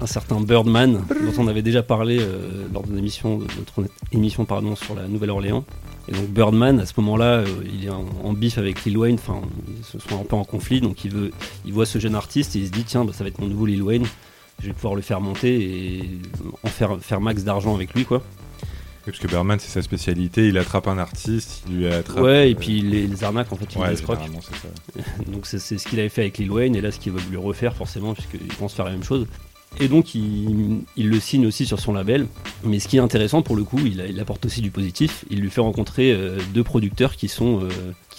[0.00, 4.44] un certain Birdman, dont on avait déjà parlé euh, lors de l'émission, de notre émission
[4.44, 5.64] pardon, sur la Nouvelle-Orléans.
[6.08, 9.16] Et donc Birdman, à ce moment-là, euh, il est en, en bif avec Lil Wayne,
[9.16, 11.30] enfin, ils se sont un peu en conflit, donc il, veut,
[11.66, 13.46] il voit ce jeune artiste et il se dit, tiens, bah, ça va être mon
[13.46, 14.06] nouveau Lil Wayne,
[14.60, 16.10] je vais pouvoir le faire monter et
[16.62, 18.22] en faire, faire max d'argent avec lui, quoi.
[19.06, 20.48] Oui, Parce que Berman, c'est sa spécialité.
[20.48, 22.22] Il attrape un artiste, il lui attrape.
[22.22, 24.18] Ouais, et euh, puis les, les arnaques, en fait, il Ouais, les escroque.
[25.26, 27.20] Donc c'est c'est ce qu'il avait fait avec Lil Wayne, et là, ce qu'il va
[27.30, 29.26] lui refaire, forcément, puisqu'il pense faire la même chose.
[29.78, 32.26] Et donc, il, le signe aussi sur son label.
[32.64, 35.24] Mais ce qui est intéressant, pour le coup, il apporte aussi du positif.
[35.30, 37.68] Il lui fait rencontrer euh, deux producteurs qui sont euh,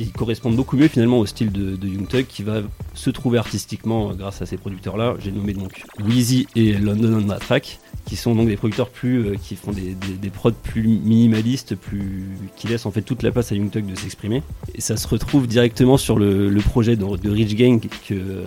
[0.06, 2.62] qui correspondent beaucoup mieux finalement au style de, Young Thug, qui va
[2.94, 5.16] se trouver artistiquement euh, grâce à ces producteurs-là.
[5.20, 9.36] J'ai nommé donc Weezy et London on Track, qui sont donc des producteurs plus euh,
[9.36, 9.96] qui font des,
[10.30, 13.96] prods plus minimalistes, plus qui laissent en fait toute la place à Young Thug de
[13.96, 14.42] s'exprimer.
[14.76, 18.46] Et ça se retrouve directement sur le, projet de, Rich Gang, euh,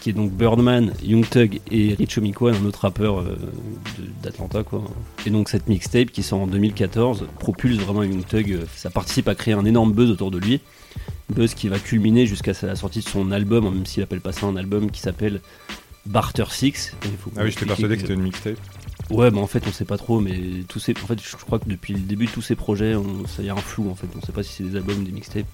[0.00, 3.24] qui est donc Birdman, Young Thug et Rich Omiko, un autre rappeur
[4.22, 4.62] d'Atlanta.
[4.62, 4.84] quoi.
[5.26, 9.34] Et donc cette mixtape qui sort en 2014 propulse vraiment Young Thug, ça participe à
[9.34, 10.57] créer un énorme buzz autour de lui.
[11.30, 14.46] Buzz qui va culminer jusqu'à la sortie de son album, même s'il appelle pas ça
[14.46, 15.40] un album, qui s'appelle
[16.06, 16.94] Barter Six.
[17.04, 18.56] Et il faut Ah oui, j'étais persuadé que que- c'était une mixtape.
[19.10, 21.58] Ouais, bah en fait, on sait pas trop, mais tous ces, en fait, je crois
[21.58, 23.94] que depuis le début de tous ces projets, on- ça y a un flou en
[23.94, 24.06] fait.
[24.16, 25.46] On sait pas si c'est des albums ou des mixtapes.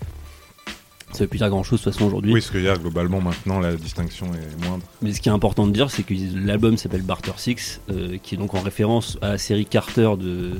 [1.12, 2.32] Ça veut plus dire grand chose de toute façon aujourd'hui.
[2.32, 4.84] Oui, ce que dire, globalement, maintenant, la distinction est moindre.
[5.00, 6.12] Mais ce qui est important de dire, c'est que
[6.44, 10.50] l'album s'appelle Barter Six, euh, qui est donc en référence à la série Carter de,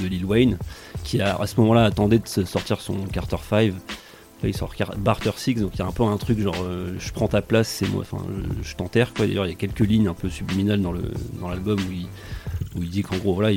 [0.00, 0.58] de Lil Wayne,
[1.02, 3.72] qui a, à ce moment-là attendait de sortir son Carter 5.
[4.48, 7.12] Il sort Barter Six, donc il y a un peu un truc genre euh, je
[7.12, 8.24] prends ta place, c'est moi, enfin
[8.62, 9.26] je, t'enterre quoi.
[9.26, 12.06] D'ailleurs, il y a quelques lignes un peu subliminales dans l'album où il,
[12.76, 13.56] où il dit qu'en gros voilà,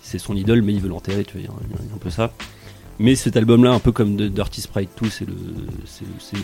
[0.00, 2.32] c'est son idole, mais il veut l'enterrer, tu vois, il y a un peu ça.
[2.98, 5.34] Mais cet album-là, un peu comme Dirty Sprite 2, c'est le,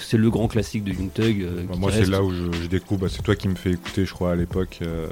[0.01, 1.43] c'est- le grand classique de Young Thug.
[1.43, 3.03] euh, Bah, moi, c'est là où je, je découvre.
[3.03, 4.79] bah, c'est toi qui me fais écouter, je crois, à l'époque.
[4.83, 5.09] euh,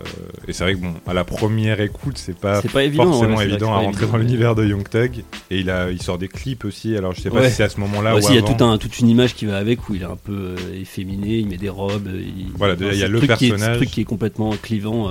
[0.46, 3.42] et c'est vrai que, bon, à la première écoute, c'est pas, pas évident, forcément que
[3.44, 5.24] évident à rentrer évident, dans l'univers de Young Thug.
[5.50, 6.94] Et il, a, il sort des clips aussi.
[6.96, 7.48] Alors, je sais pas Ouais.
[7.48, 8.54] si c'est à ce moment-là Ouais, ou il y a avant.
[8.54, 11.38] tout un, toute une image qui va avec où il est un peu euh, efféminé,
[11.38, 12.08] il met des robes.
[12.14, 13.76] il- Voilà, il y a le truc qui est- ce personnage.
[13.78, 15.08] truc qui est complètement clivant.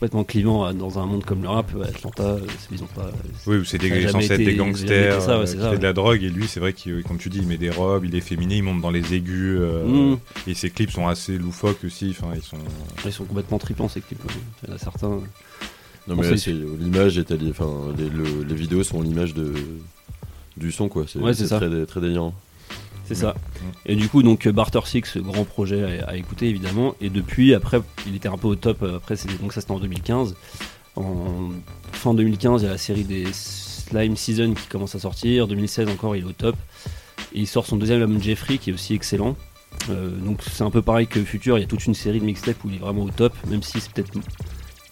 [0.00, 1.70] Complètement clivant euh, dans un monde comme le rap.
[1.76, 3.10] euh, Atlanta, euh, c'est- ils ont pas.
[3.46, 5.80] Oui, c'est des, censé être des gangsters ça, ouais, euh, c'est qui ça, fait de
[5.82, 5.86] ouais.
[5.88, 8.14] la drogue, et lui, c'est vrai qu'il, comme tu dis, il met des robes, il
[8.14, 10.18] est féminin, il monte dans les aigus, euh, Mm.
[10.46, 12.16] et ses clips sont assez loufoques aussi.
[12.18, 12.56] Enfin, ils sont.
[13.04, 14.24] Ils sont complètement tripants ces clips.
[14.24, 14.32] ouais.
[14.64, 15.20] Il y en a certains.
[16.08, 16.30] Non, mais
[16.80, 19.52] l'image est alliée- enfin les, le- les vidéos sont l'image de
[20.56, 21.04] du son quoi.
[21.06, 22.34] C'est Ouais, très, très délirant.
[23.12, 23.34] C'est ça.
[23.86, 26.94] Et du coup, donc Barter Six, grand projet à, à écouter évidemment.
[27.00, 28.84] Et depuis, après, il était un peu au top.
[28.84, 30.36] euh, Après, donc ça c'était en 2015.
[30.94, 31.50] En
[31.92, 35.48] fin 2015, il y a la série des Slime Season qui commence à sortir.
[35.48, 36.54] 2016 encore, il est au top.
[37.34, 39.36] Et il sort son deuxième album Jeffrey qui est aussi excellent.
[39.88, 41.58] Euh, donc c'est un peu pareil que Future.
[41.58, 43.62] Il y a toute une série de mixtapes où il est vraiment au top, même
[43.64, 44.12] si c'est peut-être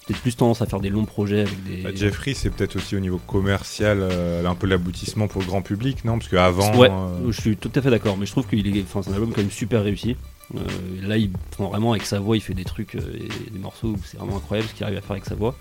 [0.08, 1.82] peut-être plus tendance à faire des longs projets avec des.
[1.82, 5.60] Bah, Jeffrey, c'est peut-être aussi au niveau commercial euh, un peu l'aboutissement pour le grand
[5.60, 6.18] public, non?
[6.18, 6.74] Parce qu'avant.
[6.76, 9.10] Ouais, euh, je suis tout à fait d'accord, mais je trouve qu'il est, enfin, c'est
[9.10, 10.16] un album quand même super réussi.
[10.54, 10.60] Euh,
[11.02, 14.16] là, il prend vraiment avec sa voix, il fait des trucs, et des morceaux c'est
[14.16, 15.54] vraiment incroyable ce qu'il arrive à faire avec sa voix.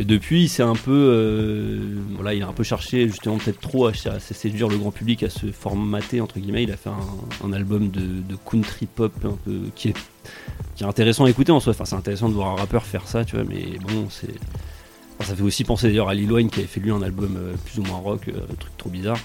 [0.00, 3.86] Et depuis, c'est un peu, euh, voilà, il a un peu cherché justement peut-être trop
[3.86, 6.62] à, séduire le grand public, à se formater entre guillemets.
[6.62, 6.90] Il a fait
[7.44, 11.72] un, album de, country pop un peu qui est, intéressant à écouter en soi.
[11.72, 14.34] Enfin, c'est intéressant de voir un rappeur faire ça, tu vois, mais bon, c'est,
[15.24, 17.80] ça fait aussi penser d'ailleurs à Lil qui avait fait lui un album euh, plus
[17.80, 19.18] ou moins rock, euh, truc trop bizarre.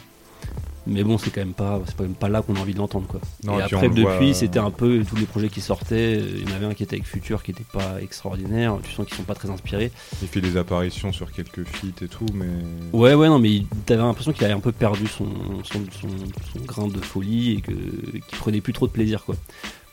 [0.86, 2.80] Mais bon, c'est quand même pas, c'est quand même pas là qu'on a envie de
[2.80, 3.22] l'entendre quoi.
[3.44, 6.20] Non, et après, depuis, voit, euh, c'était un peu tous les projets qui sortaient.
[6.20, 8.78] Il y en avait un qui était avec Future qui était pas extraordinaire.
[8.84, 9.92] Tu sens qu'ils sont pas très inspirés.
[10.22, 12.48] Il fait des apparitions sur quelques feats et tout, mais.
[12.92, 15.28] Ouais, ouais, non, mais t'avais l'impression qu'il avait un peu perdu son,
[15.64, 16.10] son, son,
[16.54, 19.36] son grain de folie et que qu'il prenait plus trop de plaisir quoi.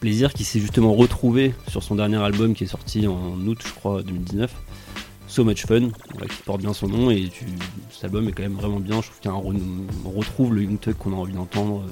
[0.01, 3.73] Plaisir qui s'est justement retrouvé sur son dernier album qui est sorti en août, je
[3.73, 4.51] crois, 2019.
[5.31, 5.91] So Much Fun,
[6.29, 7.45] qui porte bien son nom et tu,
[7.93, 9.01] cet album est quand même vraiment bien.
[9.01, 9.61] Je trouve qu'il y a un re-
[10.05, 11.91] on retrouve le Young Thug qu'on a envie d'entendre, euh,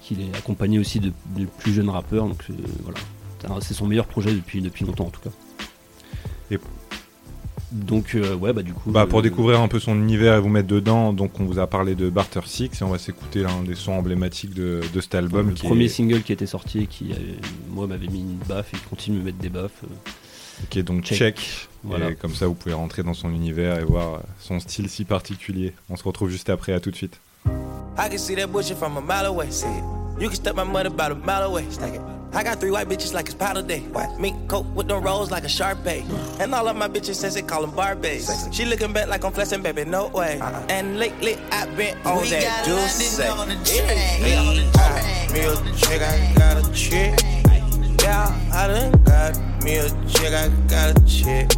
[0.00, 2.26] qu'il est accompagné aussi de, de plus jeunes rappeurs.
[2.28, 5.30] Donc euh, voilà, C'est son meilleur projet depuis, depuis longtemps en tout cas.
[6.52, 6.58] Et-
[7.72, 8.90] donc euh, ouais, bah du coup.
[8.90, 11.66] Bah, pour découvrir un peu son univers et vous mettre dedans, donc on vous a
[11.66, 15.14] parlé de Barter Six et on va s'écouter l'un des sons emblématiques de, de cet
[15.16, 15.48] album.
[15.48, 17.10] le qui premier est, single qui était sorti et qui
[17.68, 19.82] moi m'avait mis une baffe et continue de me mettre des baffes.
[20.60, 20.66] Euh.
[20.70, 21.18] qui est donc Check.
[21.18, 21.68] Check.
[21.84, 22.10] Voilà.
[22.10, 25.04] Et comme ça, vous pouvez rentrer dans son univers et voir euh, son style si
[25.04, 25.74] particulier.
[25.90, 27.20] On se retrouve juste après, à tout de suite.
[27.98, 29.50] I can see that bullshit from a mile away.
[29.50, 29.84] See it.
[30.20, 31.64] You can step my money about a mile away.
[31.70, 32.00] Stack it.
[32.32, 33.80] I got three white bitches like it's powder day.
[33.92, 34.20] What?
[34.20, 36.04] Mink coat with them rolls like a Sharpay.
[36.40, 38.52] And all of my bitches says they call them Barbies.
[38.52, 40.38] She looking back like I'm flexing, baby, no way.
[40.68, 43.20] And lately I've been on We that juice.
[43.20, 43.54] On the
[46.90, 47.47] Yeah, yeah.
[48.02, 51.50] Yeah, I done got me a chick, I got a chick.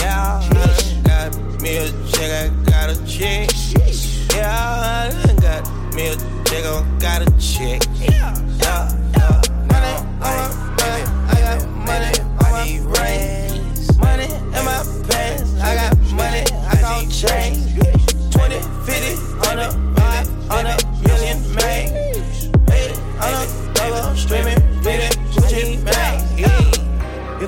[0.00, 3.50] Yeah, I done got me a chick, I got a chick.
[4.34, 7.82] Yeah, I done got me a chick, I got a chick.
[7.96, 8.88] Yeah, yeah.
[9.70, 12.66] Money on my baby, I got money on my
[13.00, 13.98] rings.
[13.98, 17.63] Money in my pants, I got money, I got change.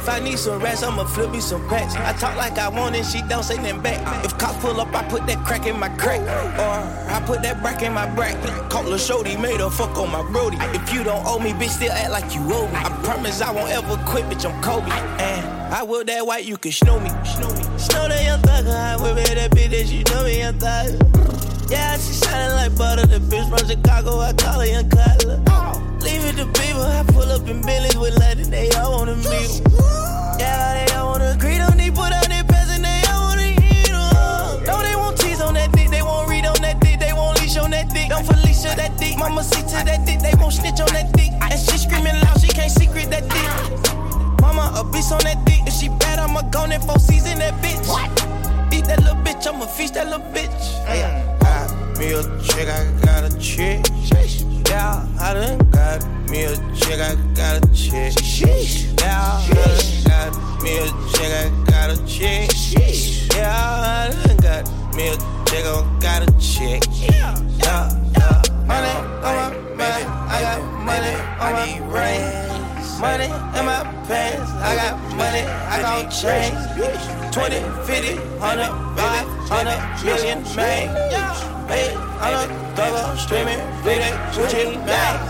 [0.06, 1.96] If I need some rats, I'ma flip me some packs.
[1.96, 4.24] I talk like I want it, she don't say nothing back.
[4.24, 6.20] If cops pull up, I put that crack in my crack.
[6.20, 8.36] Or I put that brack in my brack.
[8.70, 10.58] Call a shorty, made her fuck on my brody.
[10.60, 12.76] If you don't owe me, bitch, still act like you owe me.
[12.76, 14.92] I promise I won't ever quit, bitch, I'm Kobe.
[14.92, 17.10] And I will that white, you can snow me.
[17.24, 17.62] Snow me.
[17.76, 21.68] Snow that young thugger, I it, that bitch, that you know me, young thugger.
[21.68, 23.06] Yeah, she shining like butter.
[23.06, 25.85] The bitch from Chicago, I call her young Cutler.
[26.06, 29.58] Leave it to people, I pull up in Billy's with London, they all wanna meet
[29.58, 29.72] 'em.
[30.38, 33.50] Yeah, they all wanna agree, don't need put out their pants and they all wanna
[33.58, 34.64] eat 'em.
[34.68, 37.40] No, they won't tease on that dick, they won't read on that dick, they won't
[37.40, 38.08] leash on that dick.
[38.08, 41.32] Don't Felicia that dick, mama see to that dick, they won't snitch on that dick.
[41.42, 43.48] And she screaming loud, she can't secret that dick.
[44.40, 47.54] Mama a beast on that dick, if she bad, I'ma go in for season that
[47.60, 47.84] bitch.
[47.88, 48.10] What?
[48.72, 50.62] Eat that little bitch, I'ma feast that little bitch.
[50.86, 50.98] Mm.
[51.00, 51.22] Yeah.
[51.40, 53.82] Got me a chick, I got a chick.
[54.68, 58.14] Yeah, I done got me a chick, I got a chick.
[59.00, 62.50] Yeah, I done got me a chick, I got a chick.
[63.34, 66.82] Yeah, I done got me a chick, I got a chick.
[67.00, 67.90] Yeah, yeah.
[68.66, 72.65] Money on my baby, I got money on my rings.
[73.00, 76.56] Money in my pants, I got money, I got change.
[77.30, 80.96] 20, 50, 100, 500 million, man.
[82.18, 85.20] I'm a double streaming, bleeding, Gucci, back.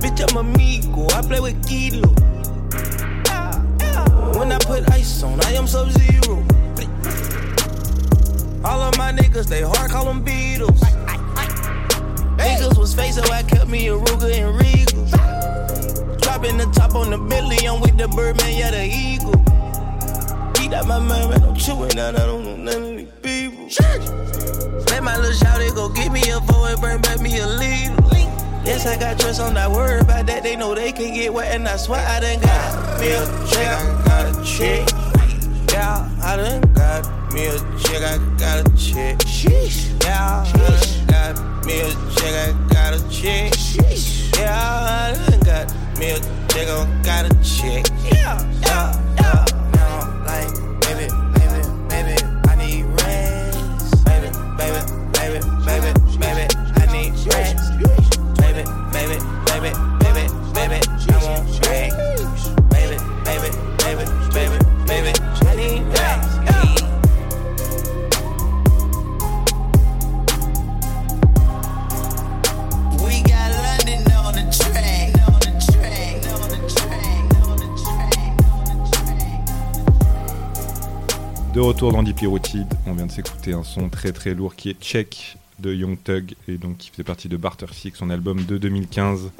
[0.00, 2.08] Bitch, I'm amigo, I play with Kilo.
[4.38, 6.42] When I put ice on, I am sub zero.
[8.64, 10.80] All of my niggas, they hard, call them Beatles.
[12.40, 15.10] Niggas was fake, so I kept me a Ruger and Regals.
[16.22, 19.40] Dropping the top on the Billy, I'm with the Birdman, yeah, the Eagle.
[20.62, 23.64] Eat out my mind, man, I'm chewing out, I don't know none of these people.
[24.86, 27.90] Let my little shouty go get me a four and bring back me a lead.
[28.64, 30.42] Yes, I got trust, I'm not worried about that.
[30.42, 33.66] They know they can get wet, and I swear I done got me a check.
[33.66, 34.88] I got a check.
[35.72, 38.02] Yeah, I done got me a check.
[38.02, 39.18] I got a check.
[40.02, 42.34] Yeah, I got me a check.
[42.34, 43.52] I got a check.
[44.38, 46.68] Yeah, I got me a check.
[46.68, 47.86] I got a check.
[48.12, 49.44] Yeah, yeah, yeah.
[49.74, 50.69] Now, like,
[81.60, 84.70] De retour dans Deep Rooted, on vient de s'écouter un son très très lourd qui
[84.70, 88.46] est Check de Young Thug et donc qui faisait partie de Barter Six, son album
[88.46, 89.30] de 2015.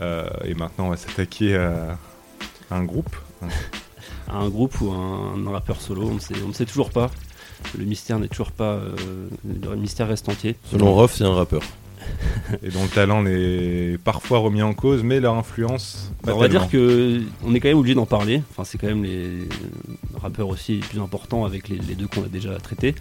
[0.00, 1.98] Euh, et maintenant on va s'attaquer à,
[2.70, 3.14] à un groupe.
[4.28, 6.88] À un groupe ou un, un rappeur solo, on ne sait, on ne sait toujours
[6.88, 7.10] pas.
[7.76, 8.72] Le mystère n'est toujours pas.
[8.76, 10.56] euh, le mystère reste entier.
[10.70, 11.62] Selon Rof, c'est un rappeur.
[12.62, 16.10] et dont le talent est parfois remis en cause, mais leur influence.
[16.22, 16.66] Bah, pas on va tellement.
[16.66, 18.42] dire que on est quand même obligé d'en parler.
[18.50, 19.48] Enfin, c'est quand même les
[20.20, 22.94] rappeurs aussi les plus importants avec les, les deux qu'on a déjà traités.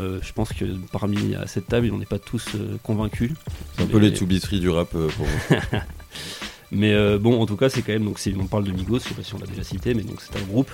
[0.00, 3.32] Euh, je pense que parmi à cette table, on n'est pas tous euh, convaincus.
[3.76, 5.82] C'est un peu les to du rap euh, pour moi.
[6.70, 9.08] Mais euh, bon, en tout cas, c'est quand même donc on parle de Migos, je
[9.08, 10.70] sais pas si on l'a déjà cité, mais donc c'est un groupe,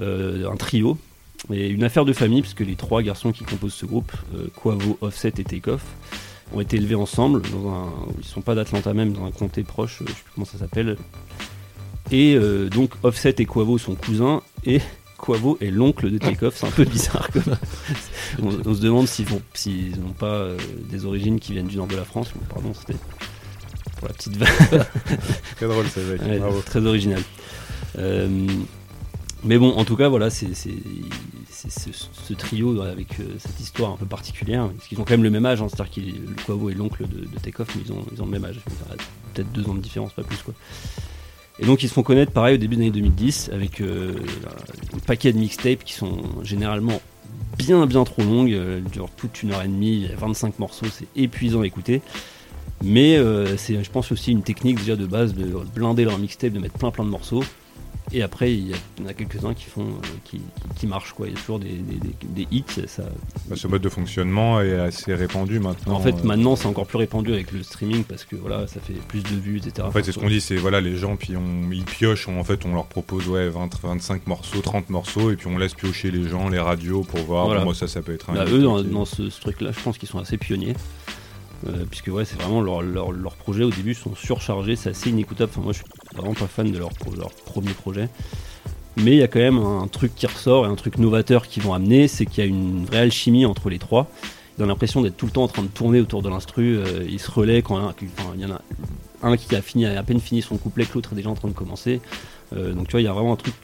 [0.00, 0.96] euh, un trio
[1.52, 4.96] et une affaire de famille puisque les trois garçons qui composent ce groupe, euh, Quavo,
[5.00, 5.84] Offset et Takeoff,
[6.52, 10.02] ont été élevés ensemble dans un, ils sont pas d'Atlanta même, dans un comté proche,
[10.02, 10.96] euh, je sais plus comment ça s'appelle.
[12.10, 14.80] Et euh, donc Offset et Quavo sont cousins et
[15.18, 17.28] Quavo est l'oncle de Takeoff, c'est un peu bizarre.
[17.32, 17.56] comme-
[18.42, 20.58] on, on se demande s'ils n'ont pas euh,
[20.90, 22.32] des origines qui viennent du nord de la France.
[22.36, 22.98] mais Pardon, c'était
[23.98, 24.84] pour la petite vanne.
[25.56, 26.20] Très drôle, ça, mec.
[26.22, 26.60] Ouais, Bravo.
[26.60, 27.22] très original.
[27.98, 28.28] Euh,
[29.44, 30.48] mais bon, en tout cas, voilà, c'est
[31.68, 34.68] c'est- ce, trio avec euh, cette histoire un peu particulière.
[34.76, 37.06] Parce qu'ils ont quand même le même âge, hein, c'est-à-dire que le Quavo est l'oncle
[37.06, 38.60] de, de Takeoff, mais ils ont, le même âge.
[39.34, 40.54] Peut-être deux ans de différence, pas plus quoi.
[41.58, 44.12] Et donc ils se font connaître pareil au début des années 2010 avec euh,
[44.92, 47.00] un paquet de mixtapes qui sont généralement
[47.56, 50.16] bien bien trop longues, euh, elles durent toute une heure et demie, il y a
[50.16, 52.02] 25 morceaux, c'est épuisant à écouter.
[52.82, 53.18] Mais
[53.56, 56.76] c'est, je pense, aussi une technique déjà de base de blinder leur mixtape, de mettre
[56.76, 57.42] plein plein de morceaux.
[58.12, 60.40] Et après, il y, en a quelques-uns qui font, euh, qui,
[60.76, 61.26] qui- marchent quoi.
[61.26, 62.64] Il y a toujours des, des- des- des hits.
[62.86, 63.02] Ça...
[63.48, 65.94] Bah, ce mode de fonctionnement est assez répandu maintenant.
[65.94, 66.22] En fait, euh.
[66.24, 69.28] maintenant, c'est encore plus répandu avec le streaming parce que voilà, ça fait plus de
[69.36, 69.86] vues, etc.
[69.88, 72.38] En fait, c'est ce qu'on dit, c'est voilà, les gens, puis on, ils piochent, on-
[72.38, 75.74] en fait, on leur propose ouais, 20, 25 morceaux, 30 morceaux, et puis on laisse
[75.74, 77.60] piocher les gens, les radios, pour voir, Voilà.
[77.60, 78.34] bon, moi, ça, ça peut être un.
[78.34, 80.74] Bah, eux, dans, ce, ce truc-là, je pense qu'ils sont assez pionniers.
[81.66, 85.08] Euh, puisque ouais, c'est vraiment leur, leur, leur projet au début sont surchargés, c'est assez
[85.08, 85.50] inécoutable.
[85.50, 85.86] Enfin, moi, je suis
[86.16, 88.08] vraiment pas fan de leur, leur premier projet.
[88.96, 91.62] Mais il y a quand même un truc qui ressort et un truc novateur qu'ils
[91.62, 94.08] vont amener, c'est qu'il y a une vraie alchimie entre les trois.
[94.56, 96.78] Ils ont l'impression d'être tout le temps en train de tourner autour de l'instru.
[96.78, 97.92] euh, ils se relaient quand
[98.36, 98.60] il y en a
[99.22, 101.48] un qui a fini, à peine fini son couplet, que l'autre est déjà en train
[101.48, 102.00] de commencer.
[102.54, 103.54] Euh, donc tu vois, il y a vraiment un truc,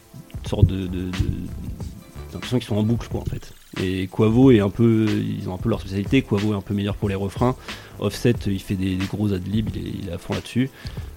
[0.43, 1.11] une sorte de, de,
[2.33, 3.53] l'impression qu'ils sont en boucle quoi en fait.
[3.81, 6.23] Et Quavo est un peu, ils ont un peu leur spécialité.
[6.23, 7.55] Quavo est un peu meilleur pour les refrains.
[8.01, 10.71] Offset, il fait des, gros adlibs, il il est à fond là-dessus.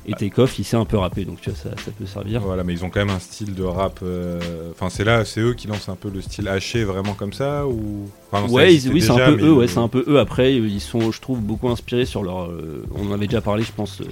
[0.05, 2.41] Et Takeoff, il sait un peu rapper, donc tu vois, ça, ça peut servir.
[2.41, 3.99] Voilà, mais ils ont quand même un style de rap.
[4.03, 4.39] euh,
[4.71, 7.65] Enfin, c'est là, c'est eux qui lancent un peu le style haché, vraiment comme ça
[7.67, 10.03] ou enfin, non, ça Ouais, ils- oui, c'est un peu eux, ouais, c'est un peu
[10.07, 10.19] eux.
[10.19, 12.47] Après, ils sont, je trouve, beaucoup inspirés sur leur.
[12.49, 14.05] euh, on en avait déjà parlé, je pense, euh,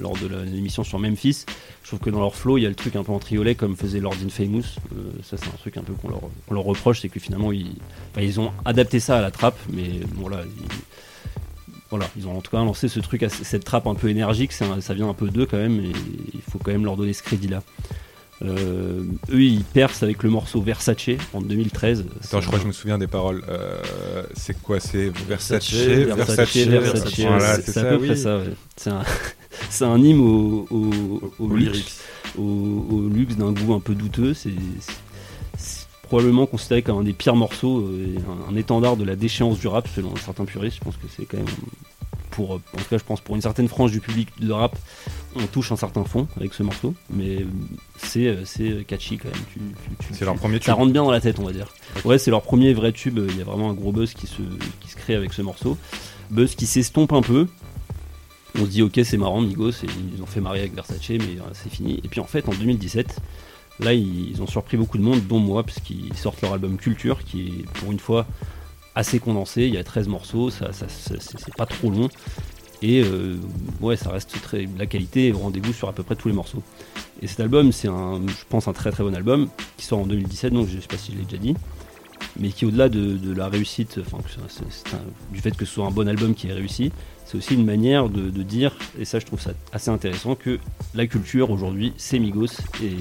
[0.00, 1.44] lors de l'émission sur Memphis.
[1.82, 3.54] Je trouve que dans leur flow, il y a le truc un peu en triolet,
[3.56, 4.62] comme faisait Lord Infamous.
[5.24, 6.08] Ça, c'est un truc un peu qu'on
[6.54, 10.38] leur, reproche, c'est que finalement, ils, ont adapté ça à la trappe, mais bon, là,
[10.44, 10.66] ils,
[11.90, 14.94] voilà, ils ont en tout cas lancé ce truc, cette trappe un peu énergique, ça
[14.94, 15.92] vient un peu d'eux quand même, et
[16.34, 17.62] il faut quand même leur donner ce crédit-là.
[18.42, 22.04] Euh, eux, ils percent avec le morceau Versace en 2013.
[22.22, 23.42] Attends, je crois que je me souviens des paroles.
[23.48, 23.78] Euh,
[24.34, 28.38] c'est quoi C'est Versace, Versace, Versace, Versace, Voilà, c'est à peu près ça.
[28.38, 28.44] ouais.
[29.70, 31.92] C'est un, hymne au, au, au Au luxe, lyrics.
[32.36, 34.34] au, au luxe d'un goût un peu douteux.
[34.34, 34.50] C'est
[36.06, 38.16] probablement considéré comme un des pires morceaux, euh,
[38.48, 40.76] un, un étendard de la déchéance du rap selon certains puristes.
[40.78, 41.46] Je pense que c'est quand même
[42.30, 44.76] pour, en tout cas, je pense pour une certaine frange du public de rap,
[45.36, 47.44] on touche un certain fond avec ce morceau, mais euh,
[47.98, 49.42] c'est euh, c'est catchy quand même.
[49.52, 50.74] Tu- tu- tu- C'est leur premier ça tube.
[50.74, 51.68] rentre bien dans la tête, on va dire.
[52.04, 53.18] Ouais, c'est leur premier vrai tube.
[53.30, 54.42] Il y a vraiment un gros buzz qui se,
[54.80, 55.78] qui se crée avec ce morceau.
[56.30, 57.46] Buzz qui s'estompe un peu.
[58.58, 59.72] On se dit ok c'est marrant Migos,
[60.14, 62.00] ils ont fait marier avec Versace mais euh, c'est fini.
[62.04, 63.18] Et puis en fait en 2017,
[63.80, 67.48] là ils ont surpris beaucoup de monde, dont moi, puisqu'ils sortent leur album Culture, qui
[67.48, 68.26] est pour une fois
[68.94, 72.08] assez condensé, il y a 13 morceaux, ça, c'est pas trop long.
[72.82, 73.36] Et euh,
[73.80, 74.68] ouais, ça reste très.
[74.78, 76.62] La qualité est au rendez-vous sur à peu près tous les morceaux.
[77.22, 80.06] Et cet album, c'est un, je pense, un très très bon album qui sort en
[80.06, 81.54] 2017, donc je sais pas si je l'ai déjà dit,
[82.38, 84.18] mais qui au-delà de, la réussite, enfin,
[85.32, 86.92] du fait que ce soit un bon album qui est réussi,
[87.26, 90.58] c'est aussi une manière de, de dire, et ça je trouve ça assez intéressant, que
[90.94, 92.46] la culture aujourd'hui c'est Migos,
[92.82, 92.94] et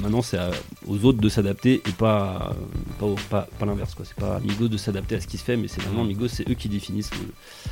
[0.00, 0.38] maintenant c'est
[0.86, 2.54] aux autres de s'adapter et pas,
[3.00, 3.94] pas, au- pas, pas l'inverse.
[3.94, 4.04] quoi.
[4.04, 6.48] C'est pas Migos de s'adapter à ce qui se fait, mais c'est vraiment Migos, c'est
[6.48, 7.10] eux qui définissent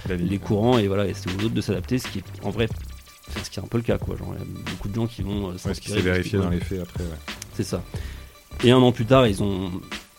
[0.08, 2.50] le- les courants et voilà et c'est aux autres de s'adapter ce qui est en
[2.50, 2.68] vrai
[3.28, 4.94] enfin, ce qui est un peu le cas quoi genre il y a beaucoup de
[4.94, 7.04] gens qui vont euh, Ouais, ce qui s'est vérifié dans les faits après.
[7.04, 7.10] ouais.
[7.54, 7.82] c'est ça
[8.64, 9.70] et un an plus tard ils ont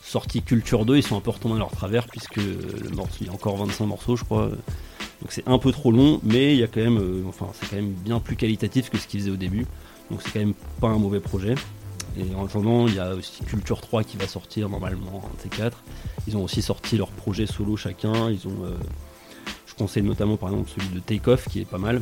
[0.02, 3.26] sorti Culture 2 ils sont un peu retournés à leur travers puisque le morceau il
[3.26, 4.50] y a encore 25 morceaux je crois
[5.20, 7.68] donc c'est un peu trop long mais il y a quand même euh, enfin c'est
[7.68, 9.66] quand même bien plus qualitatif que ce qu'ils faisaient au début
[10.10, 11.54] donc c'est quand même pas un mauvais projet
[12.16, 15.42] et en attendant il y a aussi Culture 3 qui va sortir normalement un de
[15.42, 15.82] ces quatre
[16.26, 18.76] ils ont aussi sorti leur projet solo chacun ils ont euh,
[19.74, 22.00] je conseille notamment par exemple celui de Take Off qui est pas mal.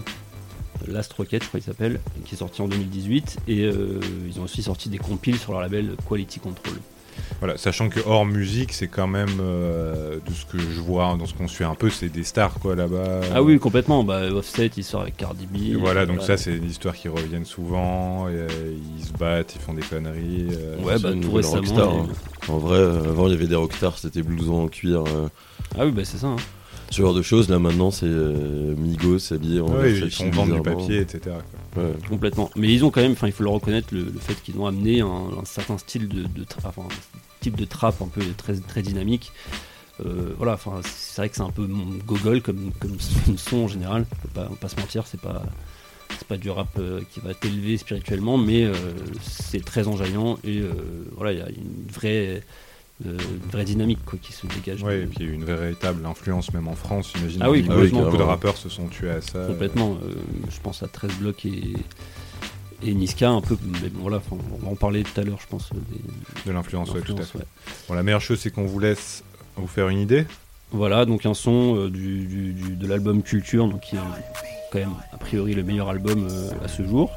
[0.86, 3.38] Last Rocket, je crois qu'il s'appelle, qui est sorti en 2018.
[3.48, 6.74] Et euh, ils ont aussi sorti des compiles sur leur label Quality Control.
[7.40, 11.16] Voilà, sachant que hors musique, c'est quand même euh, de ce que je vois, hein,
[11.16, 13.20] dans ce qu'on suit un peu, c'est des stars quoi là-bas.
[13.34, 14.04] Ah oui, complètement.
[14.04, 15.56] Bah, Offset, il sort avec Cardi B.
[15.72, 18.28] Et voilà, donc ça, c'est une histoire qui reviennent souvent.
[18.28, 18.48] et, euh,
[18.98, 20.48] ils se battent, ils font des conneries.
[20.52, 21.56] euh, Ouais, bah, tout récemment.
[21.56, 22.06] rockstar, hein.
[22.48, 25.28] En vrai, avant il y avait des rockstars, c'était blouson en cuir, euh,
[25.78, 26.26] Ah oui, bah c'est ça.
[26.28, 26.36] hein.
[26.90, 27.48] ce genre de choses.
[27.48, 31.20] Là maintenant, c'est euh, Migos habillé en ouais, ils font vendre du papier, etc.
[31.24, 31.60] quoi.
[32.08, 32.50] Complètement.
[32.56, 35.00] Mais ils ont quand même, enfin, il faut le reconnaître, le, fait qu'ils ont amené
[35.00, 39.32] un, certain style de, de enfin, un type de trap un peu très, très dynamique.
[40.04, 41.68] Euh, voilà, enfin, c'est vrai que c'est un peu
[42.06, 42.98] gogol comme, comme
[43.36, 44.06] son en général.
[44.10, 45.42] On peut pas, peut pas se mentir, c'est pas,
[46.10, 48.74] c'est pas du rap euh, qui va t'élever spirituellement, mais euh,
[49.22, 50.62] c'est très enjaillant et
[51.16, 52.42] voilà, il y a une vraie,
[53.04, 53.16] une
[53.50, 54.82] vraie dynamique quoi, qui se dégage.
[54.82, 57.40] De- et puis une véritable influence, même en France, j'imagine.
[57.42, 58.12] Ah oui, Beaucoup complètement.
[58.18, 59.46] de rappeurs se sont tués à ça.
[59.46, 59.98] Complètement.
[60.04, 60.14] euh,
[60.50, 61.72] je pense à 13 blocs et,
[62.84, 63.56] et Niska un peu.
[63.82, 65.70] Mais bon, voilà, on va en parler tout à l'heure, je pense.
[65.72, 67.38] euh, des- De l'influence, ouais, tout à fait.
[67.38, 67.44] ouais.
[67.88, 69.24] Bon, la meilleure chose, c'est qu'on vous laisse
[69.56, 70.26] vous faire une idée.
[70.70, 74.00] Voilà, donc un son euh, du, du- du- de l'album Culture, donc qui est
[74.70, 77.10] quand même a priori le meilleur album euh, à ce jour.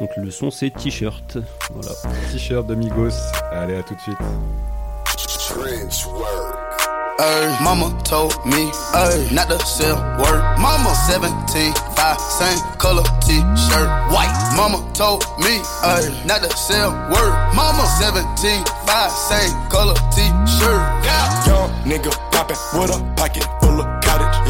[0.00, 1.36] Donc le son c'est T-shirt.
[1.74, 1.92] Voilà.
[2.32, 3.10] T-shirt de Migos.
[3.52, 4.16] Allez, à tout de suite.
[7.18, 10.40] Ay, mama told me, ay, not to sell word.
[10.58, 14.32] Mama 17, 5, same color t-shirt, white.
[14.56, 17.34] Mama told me, ay, not to sell word.
[17.54, 20.80] Mama 17, 5, same color t-shirt.
[21.04, 21.46] Yeah.
[21.46, 23.44] Young nigga poppin' with a pocket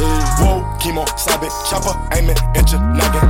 [0.01, 0.41] cottage.
[0.41, 3.29] Whoa, chemo, sabe, chopper, aiming at your noggin.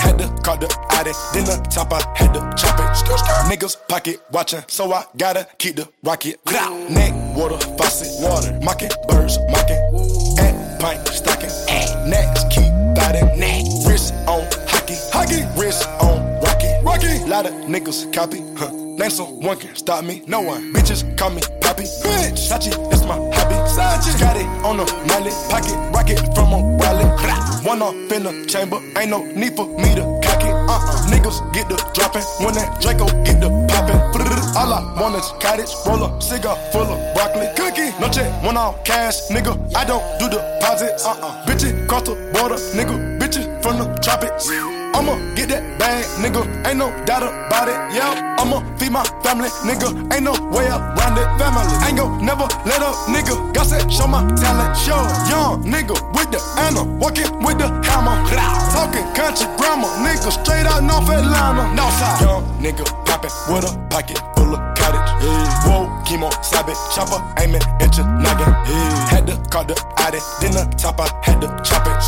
[0.00, 2.88] Had to call the Addy, then the chopper had to chop it.
[3.50, 6.40] Niggas pocket watching, so I gotta keep the rocket.
[6.90, 9.78] Neck, water, faucet, water, mocking, birds, mocking.
[10.38, 11.50] At pint, stocking,
[12.08, 13.28] next, keep biting.
[13.86, 16.27] Wrist on hockey, hockey, wrist on.
[17.28, 18.70] Lot of niggas copy, huh?
[18.72, 20.72] Name someone can stop me, no one.
[20.72, 22.48] Bitches call me Poppy, bitch.
[22.48, 23.54] Sachi, that's my hobby.
[23.68, 27.04] Sachi, got it on a mallet, pocket rocket from a wallet.
[27.66, 30.54] One off in the chamber, ain't no need for me to cock it.
[30.54, 31.06] Uh-uh.
[31.12, 34.00] Niggas get the dropping when that Draco get the popping.
[34.56, 37.92] All I want is cottage, roll up, cigar full of broccoli, cookie.
[38.00, 39.52] No check, one off cash, nigga.
[39.76, 41.04] I don't do deposits.
[41.04, 41.44] Uh-uh.
[41.44, 43.17] Bitches cross the border, nigga.
[43.62, 44.48] From the tropics.
[44.94, 46.42] I'ma get that bag, nigga.
[46.66, 47.78] Ain't no doubt about it.
[47.94, 49.88] Yeah, I'ma feed my family, nigga.
[50.14, 51.28] Ain't no way around it.
[51.38, 53.52] Family ain't gon' never let up, nigga.
[53.54, 54.76] God said, show my talent.
[54.76, 54.98] Show
[55.30, 58.16] young nigga with the Anna, walking with the hammer.
[58.72, 60.30] Talking country grammar, nigga.
[60.30, 61.66] Straight out North Atlanta.
[61.78, 62.20] Northside.
[62.22, 64.67] Young nigga poppin' with a pocket full of
[65.18, 65.48] cottage.
[65.66, 67.62] Whoa, chemo, sabe, chopper, aiming
[67.96, 68.52] your noggin.
[69.08, 71.98] Had to call the Addy, then the top I had to chop it.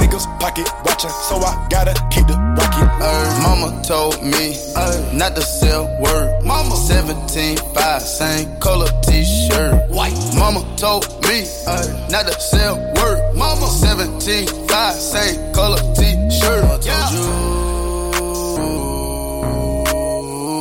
[0.00, 2.88] Niggas pocket watching, so I gotta keep the rocket.
[3.02, 6.44] Ay, mama told me, ay, not to sell word.
[6.44, 10.14] Mama 17, 5, same color t-shirt, white.
[10.36, 13.34] Mama told me, ay, not to sell word.
[13.34, 16.86] Mama 17, 5, same color t-shirt.
[16.86, 17.10] Yeah.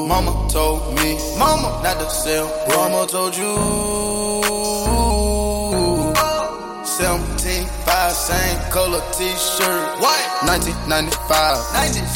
[0.07, 1.00] Mama told me,
[1.41, 2.47] mama not to sell.
[2.69, 3.53] Mama told you.
[6.85, 9.83] 17, 5, same color t-shirt.
[10.03, 10.29] White.
[10.45, 11.57] 1995,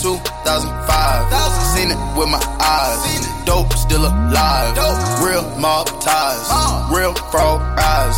[0.01, 1.33] 2005.
[1.73, 3.34] Seen it with my eyes.
[3.45, 4.75] Dope still alive.
[4.75, 4.97] Dope.
[5.25, 6.45] Real mob ties,
[6.91, 8.17] real frog eyes,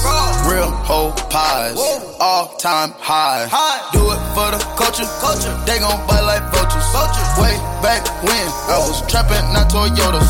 [0.50, 1.78] real whole pies,
[2.20, 3.48] all time high.
[3.94, 5.54] Do it for the culture, culture.
[5.66, 6.84] They gon' bite like vultures.
[6.92, 7.30] vultures.
[7.40, 10.28] Way back when I was trapping, not Toyotas.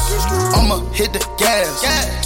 [0.54, 1.68] I'ma hit the gas.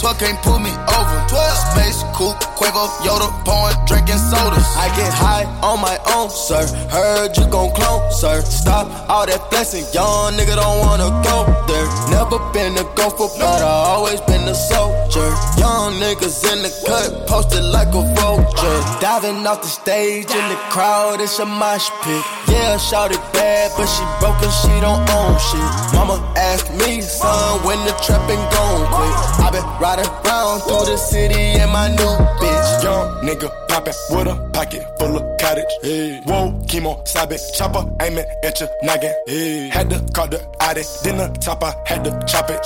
[0.00, 1.16] 12 can't pull me over.
[1.28, 1.72] 12.
[1.72, 4.66] Space coupe, Quavo, Yoda, pouring, drinking sodas.
[4.76, 6.66] I get high on my own, sir.
[6.90, 8.42] Heard you gon' clone, sir.
[8.42, 11.88] Stop all that flexing, young nigga don't wanna go there.
[12.12, 15.28] Never been a gopher, but I always been a soldier.
[15.58, 18.78] Young niggas in the cut, posted like a vulture.
[19.00, 22.22] Diving off the stage in the crowd, it's a mosh pit.
[22.48, 25.70] Yeah, shout it bad, but she broke and she don't own shit.
[25.94, 29.14] Mama asked me, son, when the trapping gon' quit.
[29.42, 32.51] I been riding around through the city in my new bitch.
[32.82, 35.72] Young nigga poppin' with a pocket full of cottage.
[36.24, 39.12] Whoa, chemo, sabe, chopper aiming at your noggin.
[39.70, 42.60] Had to call the addy, then the top I had to chop it.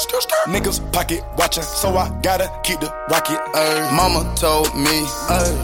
[0.49, 3.39] Niggas pocket watching, so I gotta keep the rocket.
[3.55, 5.03] Ay, mama told me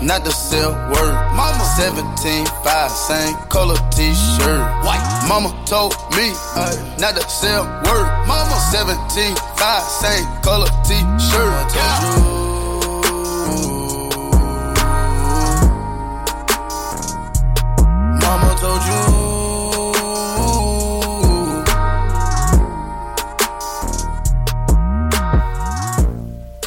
[0.05, 1.14] not to sell word.
[1.34, 4.84] Mama 17, 5, same color t-shirt.
[4.84, 5.24] White.
[5.28, 6.28] Mama told me
[7.00, 8.07] not to sell word.
[8.28, 11.72] Mama 17, 5, same color t-shirt.
[11.74, 12.51] Mama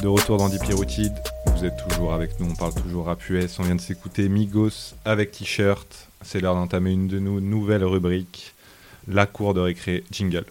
[0.05, 3.63] De retour dans Deep vous êtes toujours avec nous, on parle toujours rap US, on
[3.63, 8.53] vient de s'écouter Migos avec T-shirt, c'est l'heure d'entamer une de nos nouvelles rubriques,
[9.07, 10.45] la cour de récré jingle.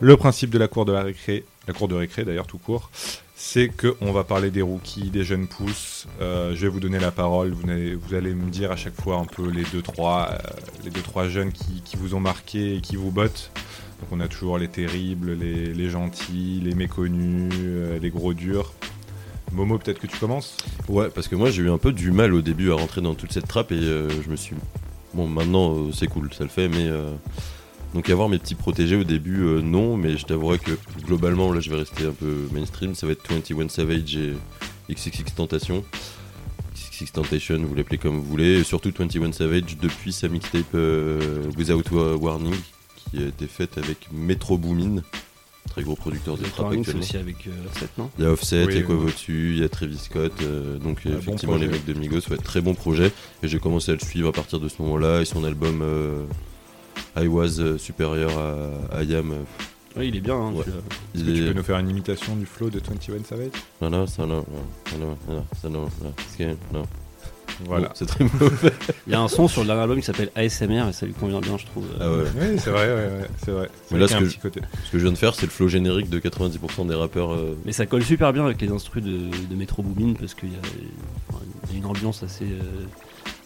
[0.00, 2.90] Le principe de la cour de la récré, la cour de récré d'ailleurs tout court,
[3.36, 6.08] c'est que on va parler des rookies, des jeunes pousses.
[6.20, 7.52] Euh, je vais vous donner la parole.
[7.52, 10.38] Vous allez, me dire à chaque fois un peu les deux trois, euh,
[10.82, 13.52] les deux trois jeunes qui, qui vous ont marqué et qui vous bottent.
[14.00, 18.72] Donc on a toujours les terribles, les, gentils, les méconnus, euh, les gros durs.
[19.52, 20.56] Momo, peut-être que tu commences?
[20.88, 23.14] Ouais, parce que moi j'ai eu un peu du mal au début à rentrer dans
[23.14, 24.56] toute cette trappe et euh, je me suis.
[25.12, 26.90] Bon, maintenant euh, c'est cool, ça le fait, mais.
[27.94, 30.72] Donc avoir mes petits protégés au début, non, mais je t'avouerai que
[31.04, 34.34] globalement, là je vais rester un peu mainstream, ça va être 21 Savage et
[34.92, 35.84] XXX Tentation.
[36.74, 40.74] XXX Tentation, vous l'appelez comme vous voulez, et surtout 21 Savage depuis sa mixtape
[41.56, 41.84] Without
[42.20, 42.56] Warning,
[43.14, 45.02] qui a été faite avec Metro Boomin,
[45.68, 47.00] très gros producteur de trap actuellement.
[47.00, 48.10] aussi avec euh, Offset, non?
[48.18, 51.00] Il y a Offset, il y a dessus, il y a Travis Scott, euh, donc
[51.04, 53.12] Ah, bon effectivement les mecs de Migos, ouais, très bon projet.
[53.42, 56.24] Et j'ai commencé à le suivre à partir de ce moment-là et son album euh,
[57.16, 59.32] I Was euh, supérieur à, à Yam.
[59.32, 59.42] euh,
[59.96, 60.34] Oui, il est bien.
[60.36, 60.64] hein, Ouais.
[61.14, 63.50] tu est- peux nous faire une imitation du flow de 21 Savage?
[63.80, 64.44] Non, non, ça non,
[64.92, 66.84] non, non, non, ça non, non, parce que- non.
[67.66, 67.88] Voilà.
[67.88, 68.72] Bon, c'est très mauvais.
[69.06, 71.12] Il y a un son sur le dernier album qui s'appelle ASMR et ça lui
[71.12, 71.86] convient bien, je trouve.
[72.00, 72.24] Ah ouais.
[72.40, 73.68] Oui, c'est vrai, ouais, ouais, c'est vrai.
[73.86, 74.60] C'est Mais là, ce un que petit côté.
[74.84, 77.32] Ce que je viens de faire, c'est le flow générique de 90% des rappeurs.
[77.32, 80.50] euh, Mais ça colle super bien avec les instrus de, de Metro Boomin parce qu'il
[80.50, 82.86] y a une ambiance assez, euh,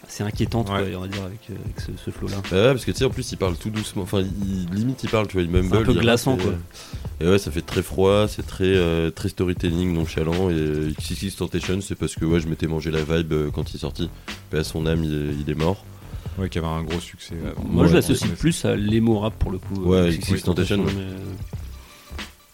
[0.08, 0.90] assez inquiétante, Ouais.
[0.90, 2.36] quoi, on va dire, avec, euh, avec ce, ce flow-là.
[2.50, 4.02] Bah ouais, parce que tu sais, en plus, il parle tout doucement.
[4.02, 5.76] Enfin, il, limite, il parle, tu vois, il mumble.
[5.76, 6.52] un peu glaçant, et, quoi.
[6.52, 10.48] euh, Et ouais, ça fait très froid, c'est très, euh, très storytelling, nonchalant.
[10.50, 13.70] Et euh, XXX Tentation, c'est parce que ouais, je m'étais mangé la vibe euh, quand
[13.70, 14.08] il est sorti.
[14.50, 15.84] Paix à son âme, il est, il est mort.
[16.38, 17.34] Ouais, qui avait un gros succès.
[17.68, 19.74] Moi, Ouais, je l'associe plus à l'emo rap pour le coup.
[19.84, 20.76] Ouais, XXX ouais.
[20.76, 21.18] mais, euh,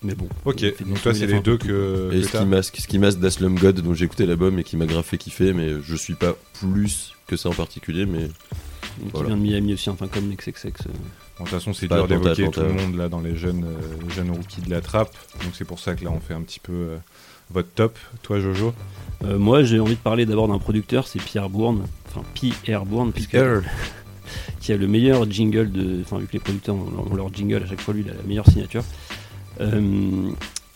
[0.02, 0.26] mais bon.
[0.44, 2.10] Ok, donc toi, c'est les un deux que.
[2.12, 2.22] Et.
[2.22, 5.18] Ski Mask, Ski Mask d'Aslum God, dont j'ai écouté l'album et qui m'a grave fait
[5.18, 8.28] kiffer, mais je suis pas plus que ça en particulier, mais.
[8.28, 9.28] Qui Voilà.
[9.28, 10.54] vient de Miami aussi, enfin comme XXX.
[10.66, 10.70] euh.
[11.38, 14.10] Bon, De toute façon, c'est dur d'évoquer tout le monde là dans les jeunes, euh,
[14.10, 15.14] jeunes rookies de la trappe.
[15.42, 16.96] Donc c'est pour ça que là, on fait un petit peu euh,
[17.50, 17.98] votre top.
[18.22, 18.72] Toi, Jojo
[19.24, 22.22] Euh, moi, j'ai envie de parler d'abord d'un producteur, c'est Pierre Bourne, enfin
[22.62, 23.36] Pierre Bourne, puisque
[24.60, 26.02] qui a le meilleur jingle de.
[26.02, 28.14] Enfin, vu que les producteurs ont, ont leur jingle à chaque fois, lui, il a
[28.14, 28.84] la meilleure signature.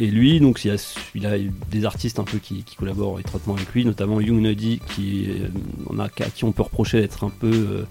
[0.00, 1.38] Et lui, donc, il, a,
[1.70, 5.48] des artistes un peu qui, collaborent étroitement avec lui, notamment Young Nuddy, qui, euh,
[5.88, 7.82] on a, à qui on peut reprocher d'être un peu euh,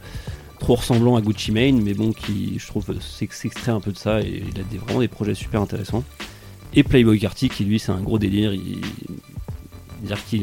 [0.60, 3.98] trop ressemblant à Gucci Mane, mais bon, qui, je trouve, s'ex- s'extrait un peu de
[3.98, 6.04] ça et il a des, vraiment des projets super intéressants.
[6.74, 8.54] Et Playboy Carty, qui lui, c'est un gros délire.
[8.54, 8.82] Il,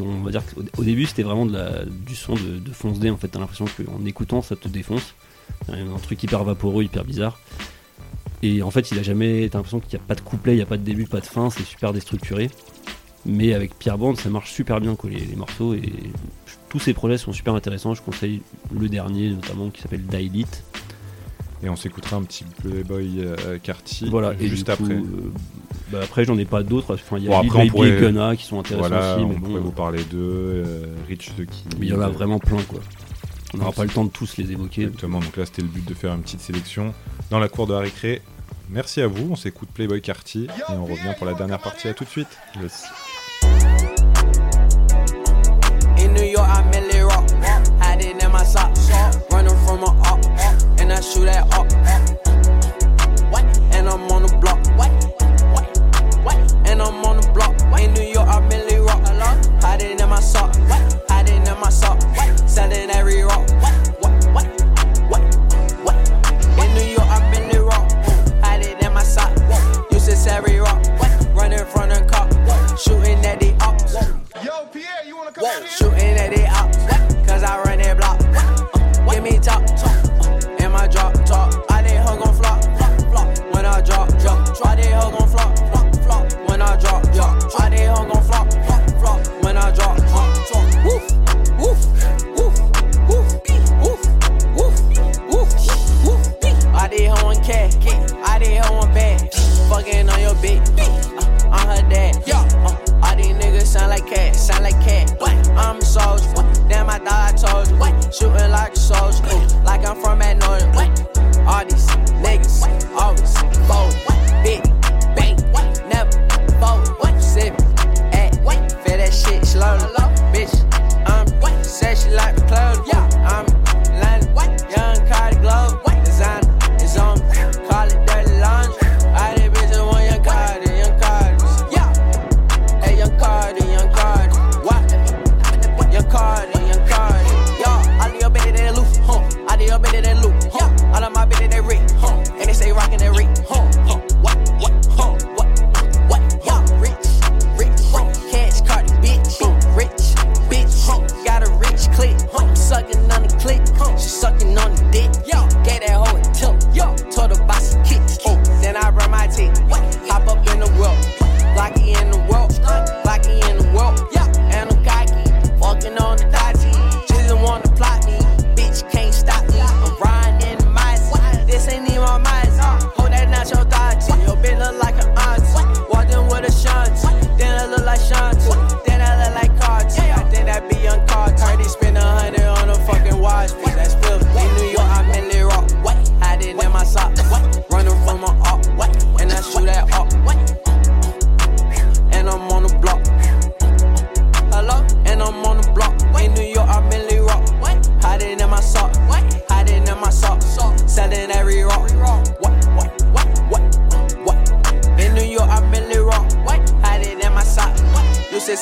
[0.03, 3.17] on va dire qu'au au début c'était vraiment du son de, de fonce D en
[3.17, 5.15] fait t'as l'impression qu'en écoutant ça te défonce
[5.69, 7.39] un truc hyper vaporeux hyper bizarre
[8.43, 10.57] et en fait il a jamais t'as l'impression qu'il n'y a pas de couplet il
[10.57, 12.51] n'y a pas de début pas de fin c'est super déstructuré.
[13.27, 15.73] Mais avec Pierre Bande ça marche super bien quoi, les, les morceaux.
[15.75, 15.93] Et
[16.69, 17.95] tous ces projets sont super intéressants.
[17.95, 18.43] Je conseille
[18.79, 20.63] le dernier notamment qui s'appelle Dilith
[21.63, 24.95] Et on s'écoutera un petit Playboy euh, Carty voilà et juste coup, après.
[24.95, 25.03] euh,
[25.91, 28.01] bah après j'en ai pas d'autres enfin il y a Bon, on Baby pourrait- et
[28.01, 30.19] Gunna qui sont intéressants Voilà, aussi on mais pourrait bon vous parler d'eux,
[30.67, 31.75] euh, Rich the Kid.
[31.81, 32.81] mais il y en a vraiment plein quoi
[33.55, 34.83] On n'aura pas le temps de tous les évoquer.
[34.83, 36.93] Exactement, donc là c'était le but de faire une petite sélection
[37.31, 38.21] dans la cour de la récré.
[38.69, 41.87] Merci à vous, on s'écoute Playboy Carty et on revient pour la dernière partie.
[41.87, 42.27] À tout de suite.
[42.61, 42.85] Yes.
[45.99, 47.31] In New York, I rock.
[47.81, 48.91] Hiding in my socks.
[49.31, 50.25] Running from a up.
[50.81, 51.71] And I shoot that up.
[53.73, 54.64] And I'm on the block.
[75.45, 76.79] Whoa, shooting at the ops,
[77.29, 78.19] cause I run that block.
[78.33, 81.71] Uh, give me top, top, in my drop, top.
[81.71, 84.57] I did hug on flop, flop, flop, when I drop, drop.
[84.65, 87.61] I did hug on flop, flop, flop, when I drop, drop.
[87.61, 88.14] I did hug on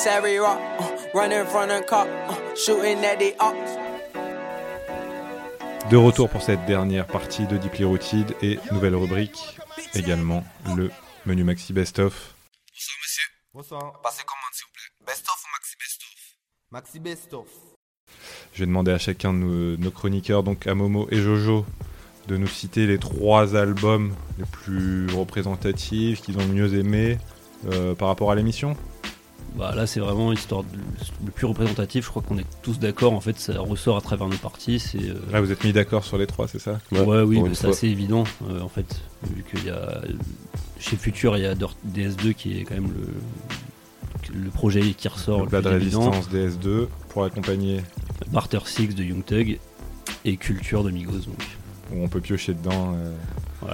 [0.05, 0.59] rock.
[0.79, 3.77] Uh, running from the cop, uh, shooting at the ops.
[5.89, 9.57] De retour pour cette dernière partie de Deeply Rooted et nouvelle rubrique
[9.93, 10.43] également
[10.75, 10.89] le
[11.25, 12.33] menu maxi best of.
[12.73, 13.23] Bonsoir monsieur.
[13.53, 14.01] Bonsoir.
[14.01, 15.05] Passez commande s'il vous plaît.
[15.05, 16.13] Best of ou maxi best of?
[16.71, 17.47] Maxi Best of.
[18.53, 21.65] Je vais demander à chacun de nos, nos chroniqueurs, donc à Momo et Jojo,
[22.27, 27.19] de nous citer les trois albums les plus représentatifs qu'ils ont le mieux aimé
[27.71, 28.75] euh, par rapport à l'émission.
[29.55, 30.69] Bah là c'est vraiment l'histoire de-
[31.25, 33.13] le plus représentatif, je crois qu'on est tous d'accord.
[33.13, 36.03] En fait, ça ressort à travers nos parties, c'est euh, Là, vous êtes mis d'accord
[36.03, 36.79] sur les trois, c'est ça?
[36.91, 39.01] Ouais, Ouais, oui, une c'est assez évident euh, en fait,
[39.31, 40.01] vu qu'il y a
[40.79, 42.91] chez Future il y a Dirt- DS2 qui est quand même
[44.33, 46.33] le, le projet qui ressort Le le plat de plus évident, résistance
[46.65, 47.81] DS2 pour accompagner
[48.31, 49.59] Barter Six de Young Thug
[50.25, 51.43] et Culture de Migos donc.
[51.93, 52.95] où on peut piocher dedans.
[52.95, 53.13] euh,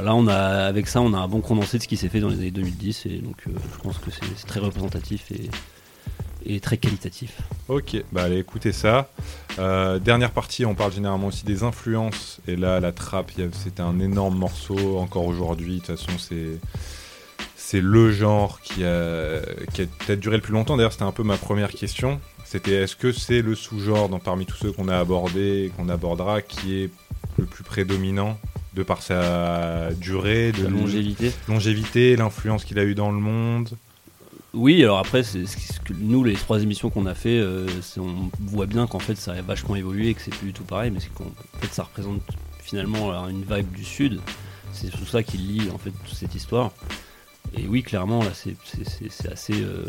[0.01, 0.35] là on a
[0.65, 2.51] avec ça on a un bon condensé de ce qui s'est fait dans les années
[2.51, 7.41] 2010 et donc euh, je pense que c'est très représentatif et, très qualitatif.
[7.67, 9.11] Ok, bah allez écoutez ça.
[9.59, 12.39] Euh, dernière partie, on parle généralement aussi des influences.
[12.47, 14.97] Et là, la trappe, c'était un énorme morceau.
[14.97, 16.57] Encore aujourd'hui, de toute façon, c'est
[17.55, 19.41] c'est le genre qui a,
[19.73, 20.75] qui a peut-être duré le plus longtemps.
[20.75, 22.19] D'ailleurs, c'était un peu ma première question.
[22.45, 26.41] C'était est-ce que c'est le sous-genre parmi tous ceux qu'on a abordés et qu'on abordera
[26.41, 26.89] qui est
[27.37, 28.39] le plus prédominant?
[28.73, 31.31] De par sa durée, de La longévité.
[31.47, 33.69] longévité, l'influence qu'il a eu dans le monde.
[34.53, 37.67] Oui, alors après, c'est ce que nous, les trois émissions qu'on a fait, euh,
[37.97, 40.63] on voit bien qu'en fait ça a vachement évolué et que c'est plus du tout
[40.63, 42.21] pareil, mais c'est qu'en fait ça représente
[42.63, 44.19] finalement une vibe du sud.
[44.73, 46.71] C'est tout ça qui lie en fait toute cette histoire.
[47.57, 48.55] Et oui, clairement, là, c'est
[49.31, 49.61] assez.
[49.61, 49.85] euh,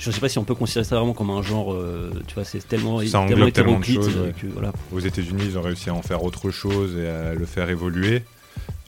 [0.00, 1.72] Je sais pas si on peut considérer ça vraiment comme un genre.
[1.74, 4.16] euh, tu vois, c'est tellement, Ça tellement tellement de choses.
[4.16, 4.32] ouais.
[4.40, 4.72] que voilà.
[4.92, 8.22] Aux États-Unis, ils ont réussi à en faire autre chose et à le faire évoluer.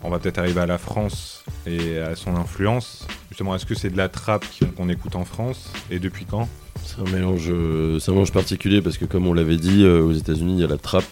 [0.02, 3.06] On va peut-être arriver à la France et à son influence.
[3.30, 4.44] Justement, est-ce que c'est de la trappe
[4.76, 6.48] qu'on écoute en France et depuis quand?
[6.84, 10.02] C'est un mélange, euh, c'est un mélange particulier parce que comme on l'avait dit, euh,
[10.02, 11.04] aux États-Unis il y a la trappe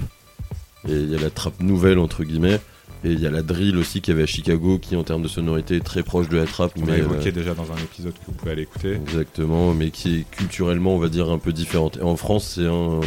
[0.88, 2.58] Et il y a la trap nouvelle, entre guillemets.
[3.04, 5.22] Et il y a la drill aussi qu'il y avait à Chicago, qui en termes
[5.22, 6.72] de sonorité est très proche de la trap.
[6.76, 8.92] On mais, évoqué euh, déjà dans un épisode que vous pouvez aller écouter.
[8.92, 11.96] Exactement, mais qui est culturellement, on va dire, un peu différente.
[11.98, 13.00] Et en France, c'est un,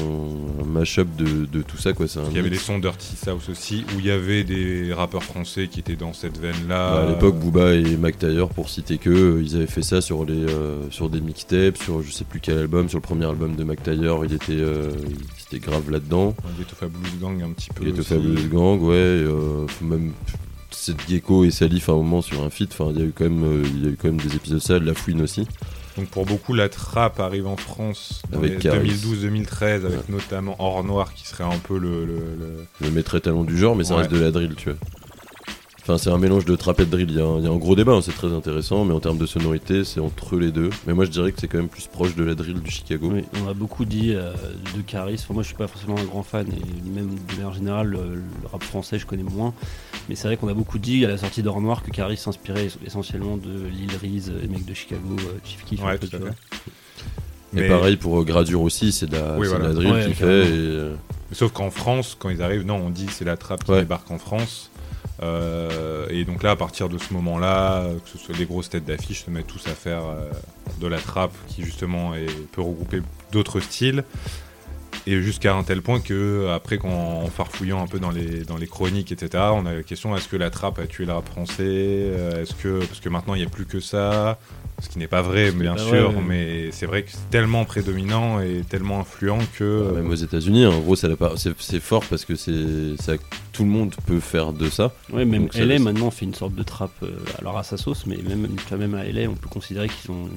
[0.62, 2.08] un mash-up de, de tout ça, quoi.
[2.30, 5.68] Il y avait des sons Dirty South aussi, où il y avait des rappeurs français
[5.68, 6.94] qui étaient dans cette veine-là.
[6.94, 10.02] Bah, à l'époque, Booba et Mac Taylor, pour citer que, euh, ils avaient fait ça
[10.02, 13.26] sur, les, euh, sur des mixtapes, sur je sais plus quel album, sur le premier
[13.26, 16.36] album de Mac Taylor, il était, euh, il grave là-dedans.
[16.58, 17.89] Ghetto Fabulous Gang un petit peu.
[17.89, 18.04] Aussi.
[18.04, 20.12] Fabulous Gang, ouais, euh, même
[20.72, 23.14] cette Gecko et Salif à un moment sur un feat, enfin il y a eu
[23.16, 25.22] quand même, euh, il y a eu quand même des épisodes ça, de la fouine
[25.22, 25.47] aussi.
[25.97, 28.89] Donc pour beaucoup, la trap arrive en France dans Avec les Caris.
[28.89, 32.06] 2012-2013, avec notamment Or Noir qui serait un peu le.
[32.06, 33.99] le- le- Le maître étalon du genre, mais ça Ouais.
[34.01, 34.80] reste de la drill, tu vois.
[35.86, 37.10] Enfin, c'est un mélange de trap et de drill.
[37.10, 38.94] Il y, a un, il y a un gros débat, hein, c'est très intéressant, mais
[38.94, 40.70] en termes de sonorité, c'est entre les deux.
[40.88, 43.10] Mais moi, je dirais que c'est quand même plus proche de la drill du Chicago.
[43.14, 44.32] Oui, on a beaucoup dit euh,
[44.78, 45.16] de Caris.
[45.20, 47.98] Enfin, moi, je suis pas forcément un grand fan, et même de manière générale, le,
[48.16, 49.54] le rap français, je connais moins.
[50.08, 52.70] Mais c'est vrai qu'on a beaucoup dit à la sortie d'Or Noir que Caris s'inspirait
[52.86, 56.18] essentiellement de Lil Reese, les mecs de Chicago, euh, Chief Keef, Ouais, tu fait.
[56.18, 56.30] vois.
[56.30, 59.68] Et Mais- pareil pour euh, Gradure aussi, c'est de la, Oui, c'est de voilà.
[59.68, 60.46] la drill Ouais, qu'il fait.
[60.46, 60.96] Et, euh,
[61.34, 63.80] Sauf qu'en France, quand ils arrivent, non, on dit que c'est la trappe qui Ouais.
[63.80, 64.70] débarque en France.
[65.24, 68.86] Euh, et donc là, à partir de ce moment-là, que ce soit les grosses têtes
[68.86, 70.30] d'affiche se mettent tous à faire euh,
[70.82, 73.01] de la trappe qui justement est- peut regrouper
[73.32, 74.03] d'autres styles.
[75.05, 78.55] Et jusqu'à un tel point que, après, qu'en en farfouillant un peu dans les, dans
[78.55, 81.28] les chroniques, etc., on a la question est-ce que la trappe a tué le rap
[81.28, 81.55] français?
[81.59, 84.39] Euh, Est-ce que parce que maintenant il n'y a plus que ça?
[84.82, 87.63] Ce qui n'est pas vrai, bien pas sûr, vrai, mais c'est vrai que c'est tellement
[87.65, 89.91] prédominant et tellement influent que.
[89.93, 93.13] même aux États-Unis, en gros, c'est fort parce que c'est ça-
[93.54, 94.91] tout le monde peut faire de ça.
[95.12, 97.78] Ouais, même Donc ça- LA maintenant fait une sorte de trap, euh, alors à sa
[97.78, 100.28] sauce, mais même, tu vois, même à LA, on peut considérer qu'ils ont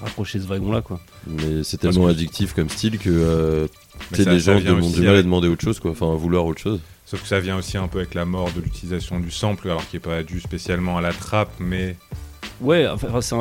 [0.00, 1.00] rapproché ce wagon-là, quoi.
[1.26, 3.66] Mais c'est Parce tellement que- addictif comme style que euh,
[4.12, 5.48] Mais tu sais, ça- les ça gens vient ont aussi du mal à avec- demander
[5.48, 5.90] autre chose, quoi.
[5.90, 6.80] Enfin, à vouloir autre chose.
[7.04, 9.86] Sauf que ça vient aussi un peu avec la mort de l'utilisation du sample, alors
[9.88, 11.96] qui n'est pas dû spécialement à la trappe, mais
[12.60, 13.34] Ouais, enfin, c'est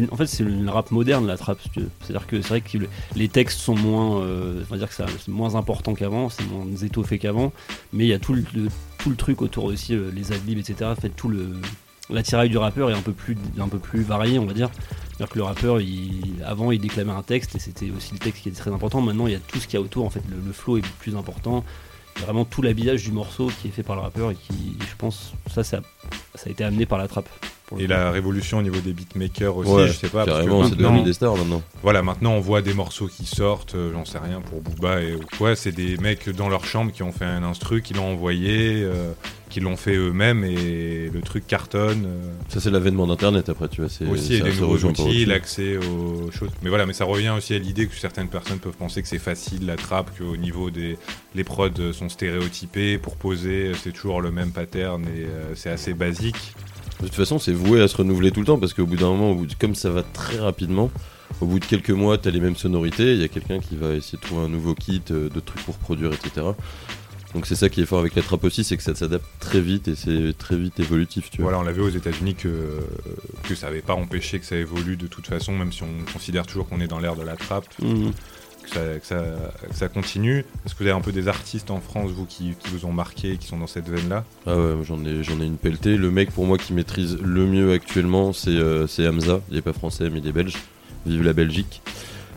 [0.00, 1.58] un- en fait, c'est une rap moderne, la trap.
[2.00, 4.22] C'est-à-dire que c'est vrai que le- les textes sont moins.
[4.22, 7.52] euh, on va dire que c'est moins important qu'avant, c'est moins étoffé qu'avant,
[7.92, 8.42] mais il y a tout le,
[8.98, 10.90] tout le truc autour aussi, euh, les adlibs, etc.
[10.90, 11.48] En fait, tout le.
[12.10, 14.68] L'attirail du rappeur est un peu plus, un peu plus varié, on va dire.
[15.08, 15.78] C'est-à-dire que le rappeur,
[16.44, 19.00] avant, il déclamait un texte et c'était aussi le texte qui était très important.
[19.00, 20.04] Maintenant, il y a tout ce qu'il y a autour.
[20.04, 21.64] En fait, le flow est plus important.
[22.20, 25.32] Vraiment tout l'habillage du morceau qui est fait par le rappeur et qui, je pense,
[25.52, 25.80] ça, ça,
[26.34, 27.28] ça a été amené par la trappe.
[27.66, 27.90] pour le et coup.
[27.92, 30.24] la révolution au niveau des beatmakers aussi, Ouais, je sais pas.
[30.24, 31.62] parce que carrément, c'est devenu des stars maintenant.
[31.82, 35.14] Voilà, maintenant on voit des morceaux qui sortent, euh, j'en sais rien pour Booba et
[35.16, 38.12] ou quoi, c'est des mecs dans leur chambre qui ont fait un instru, qui l'ont
[38.12, 39.12] envoyé, euh,
[39.54, 42.06] qui l'ont fait eux-mêmes et le truc cartonne.
[42.06, 43.88] euh, Ça, c'est l'avènement d'Internet après, tu vois.
[43.88, 46.50] c'est- aussi se nouveaux outils, l'accès aux choses.
[46.62, 49.20] Mais voilà, mais ça revient aussi à l'idée que certaines personnes peuvent penser que c'est
[49.20, 50.98] facile la trappe, qu'au niveau des
[51.36, 55.94] les prods sont stéréotypés, pour poser c'est toujours le même pattern et euh, c'est assez
[55.94, 56.54] basique.
[57.00, 59.08] De toute façon, c'est voué à se renouveler tout le temps parce qu'au bout d'un
[59.08, 60.90] moment, au bout de- comme ça va très rapidement,
[61.40, 63.12] au bout de quelques mois, t'as les mêmes sonorités.
[63.14, 65.62] Il y a quelqu'un qui va essayer de trouver un nouveau kit, euh, de trucs
[65.64, 66.46] pour produire, etc.
[67.34, 69.60] Donc c'est ça qui est fort avec la trappe aussi, c'est que ça s'adapte très
[69.60, 71.50] vite et c'est très vite évolutif, tu vois.
[71.50, 72.78] Voilà, on l'a vu aux États-Unis que,
[73.42, 76.46] que ça n'avait pas empêché que ça évolue de toute façon, même si on considère
[76.46, 78.12] toujours qu'on est dans l'ère de la trappe, Mhm.
[78.62, 80.38] que, ça, que ça- que ça continue.
[80.64, 82.92] Est-ce que vous avez un peu des artistes en France, vous, qui, qui vous ont
[82.92, 84.24] marqué, qui sont dans cette veine-là?
[84.46, 85.96] Ah ouais, j'en ai, j'en ai une pelletée.
[85.96, 89.40] Le mec pour moi qui maîtrise le mieux actuellement, c'est euh, c'est Hamza.
[89.50, 90.54] Il est pas français, mais il est belge.
[91.04, 91.82] Vive la Belgique.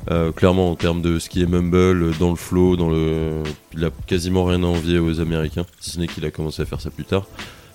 [0.10, 3.43] Euh, clairement, en termes de ce qui est mumble, dans le flow, dans le,
[3.74, 6.66] il a quasiment rien à envier aux Américains, si ce n'est qu'il a commencé à
[6.66, 7.26] faire ça plus tard.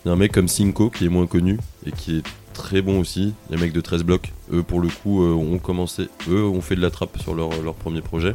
[0.05, 2.23] Il y a un mec comme Cinco qui est moins connu et qui est
[2.55, 3.35] très bon aussi.
[3.51, 6.75] Les mecs de 13 blocs, eux pour le coup, euh, ont commencé, eux ont fait
[6.75, 8.35] de la trappe sur leur, premier projet.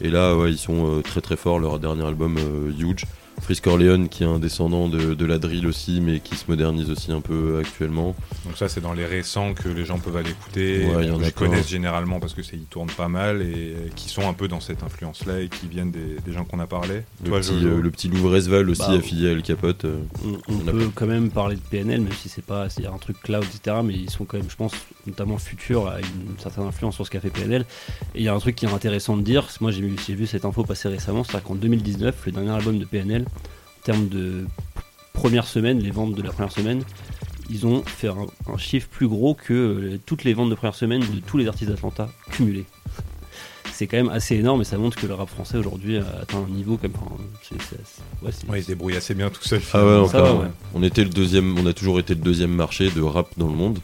[0.00, 1.60] Et là, ils sont euh, très très forts.
[1.60, 2.36] Leur dernier album,
[2.76, 3.06] Huge.
[3.42, 6.90] Frisk Orleans, qui est un descendant de, de la drill aussi, mais qui se modernise
[6.90, 8.14] aussi un peu actuellement.
[8.46, 11.10] Donc ça, c'est dans les récents que les gens peuvent aller écouter, Ouais, il y
[11.10, 14.32] en que je connaissent généralement parce que ils tournent pas mal et qui sont un
[14.32, 17.02] peu dans cette influence-là et qui viennent des, des gens qu'on a parlé.
[17.24, 19.84] Le, Toi, petit, Jojo euh, le petit Louvresval aussi Bah, affilié à El Capote.
[19.86, 19.98] euh,
[20.48, 23.44] On, peut quand même parler de PNL, même si c'est pas, c'est un truc cloud,
[23.44, 23.76] etc.
[23.84, 24.72] Mais ils sont quand même, je pense,
[25.06, 27.64] notamment Futur a une certaine influence sur ce qu'a fait PNL.
[28.14, 29.80] Et il y a un truc qui est intéressant de dire, parce que moi j'ai
[29.82, 33.24] vu, j'ai vu cette info passer récemment, c'est-à-dire qu'en 2019, le dernier album de PNL,
[33.80, 34.44] en termes de
[35.12, 36.82] première semaine, les ventes de la première semaine,
[37.50, 40.74] ils ont fait un, un chiffre plus gros que euh, toutes les ventes de première
[40.74, 42.64] semaine de tous les artistes d'Atlanta cumulés.
[43.72, 46.38] C'est quand même assez énorme et ça montre que le rap français aujourd'hui a atteint
[46.46, 46.92] un niveau comme.
[46.94, 49.60] enfin, c'est- c'est- c'est- ouais, c'est- Ouais, ils se débrouillent assez bien tout seul.
[49.72, 50.36] Ah ouais, Ça encore.
[50.36, 50.50] va, ouais.
[50.74, 53.54] On était le deuxième, on a toujours été le deuxième marché de rap dans le
[53.54, 53.78] monde.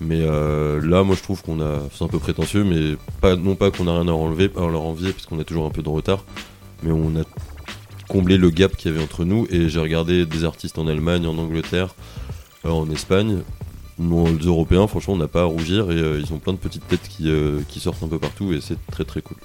[0.00, 3.54] Mais euh, là, moi, je trouve qu'on a, c'est un peu prétentieux, mais pas, non
[3.54, 5.82] pas qu'on a rien à enlever, à leur envier, parce qu'on est toujours un peu
[5.82, 6.24] de retard.
[6.82, 7.24] Mais on a
[8.08, 9.46] combler le gap qu'il y avait entre nous.
[9.50, 11.94] Et j'ai regardé des artistes en Allemagne, en Angleterre,
[12.64, 13.42] euh, en Espagne.
[13.98, 16.58] Nous, les Européens, franchement, on n'a pas à rougir et euh, ils ont plein de
[16.58, 19.36] petites têtes qui, euh, qui sortent un peu partout et c'est très très cool.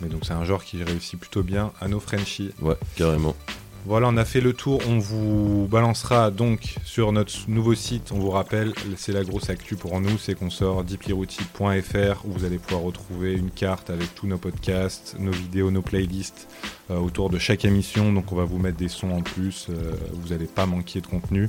[0.00, 2.50] Mais donc c'est un genre qui réussit plutôt bien à nos Frenchies.
[2.60, 3.34] Ouais, carrément.
[3.86, 4.80] Voilà, on a fait le tour.
[4.88, 8.10] On vous balancera donc sur notre nouveau site.
[8.10, 12.44] On vous rappelle, c'est la grosse actu pour nous, c'est qu'on sort deeplyrouty.fr où vous
[12.44, 16.48] allez pouvoir retrouver une carte avec tous nos podcasts, nos vidéos, nos playlists
[16.90, 18.12] euh, autour de chaque émission.
[18.12, 19.68] Donc on va vous mettre des sons en plus.
[19.70, 21.48] euh, vous n'allez pas manquer de contenu.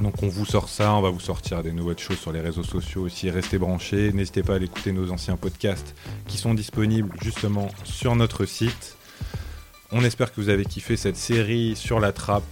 [0.00, 2.64] Donc on vous sort ça, on va vous sortir des nouvelles choses sur les réseaux
[2.64, 3.28] sociaux aussi.
[3.28, 4.12] Restez branchés.
[4.14, 5.94] N'hésitez pas à aller écouter nos anciens podcasts
[6.26, 8.96] qui sont disponibles justement sur notre site.
[9.92, 12.42] On espère que vous avez kiffé cette série sur la trappe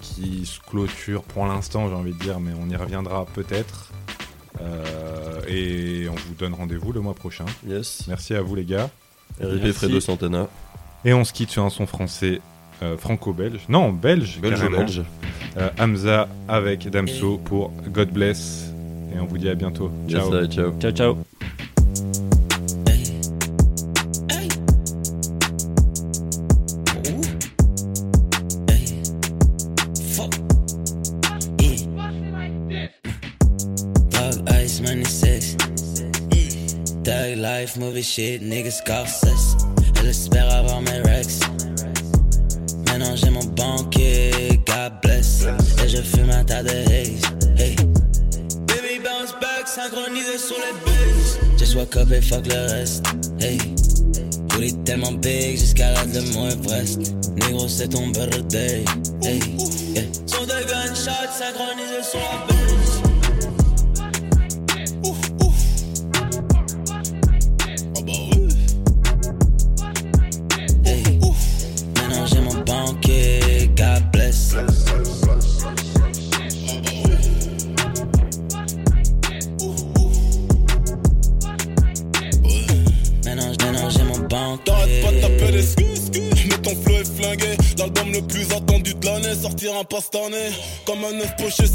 [0.00, 3.90] qui se clôture pour l'instant, j'ai envie de dire, mais on y reviendra peut-être.
[4.60, 7.44] Euh, et on vous donne rendez-vous le mois prochain.
[7.66, 8.04] Yes.
[8.08, 8.90] Merci à vous les gars.
[9.40, 9.72] RIP Merci.
[9.78, 10.48] Fredo Santana.
[11.04, 12.40] Et on se quitte sur un son français
[12.82, 13.60] euh, franco-belge.
[13.68, 14.40] Non, belge.
[14.40, 14.78] Belge, carrément.
[14.78, 15.02] belge.
[15.56, 18.72] Euh, Hamza avec Damso pour God Bless.
[19.14, 19.90] Et on vous dit à bientôt.
[20.08, 20.46] Yes, Ciao.
[20.46, 20.72] ciao.
[20.80, 21.18] Ciao, ciao.
[37.76, 39.56] Movie shit, niggas Scorsese.
[40.00, 41.40] Elle espère avoir mes rex.
[42.86, 45.44] Maintenant j'ai mon banquier, God bless.
[45.84, 47.22] Et je fume un tas de haze.
[47.56, 47.76] Hey.
[48.66, 51.38] Baby bounce back, synchronisé sur les bases.
[51.58, 53.04] Just woke up et fuck le reste.
[53.40, 53.58] Hey.
[54.84, 57.14] Tellement big jusqu'à la de mon Everest.
[57.36, 58.84] Négro, c'est ton birthday.
[59.22, 59.38] Hey.
[59.94, 60.02] Yeah.
[60.68, 62.57] Gunshots sur la base.
[90.00, 90.50] Sortira pas cette année.
[90.86, 91.66] Comme un œuf poché,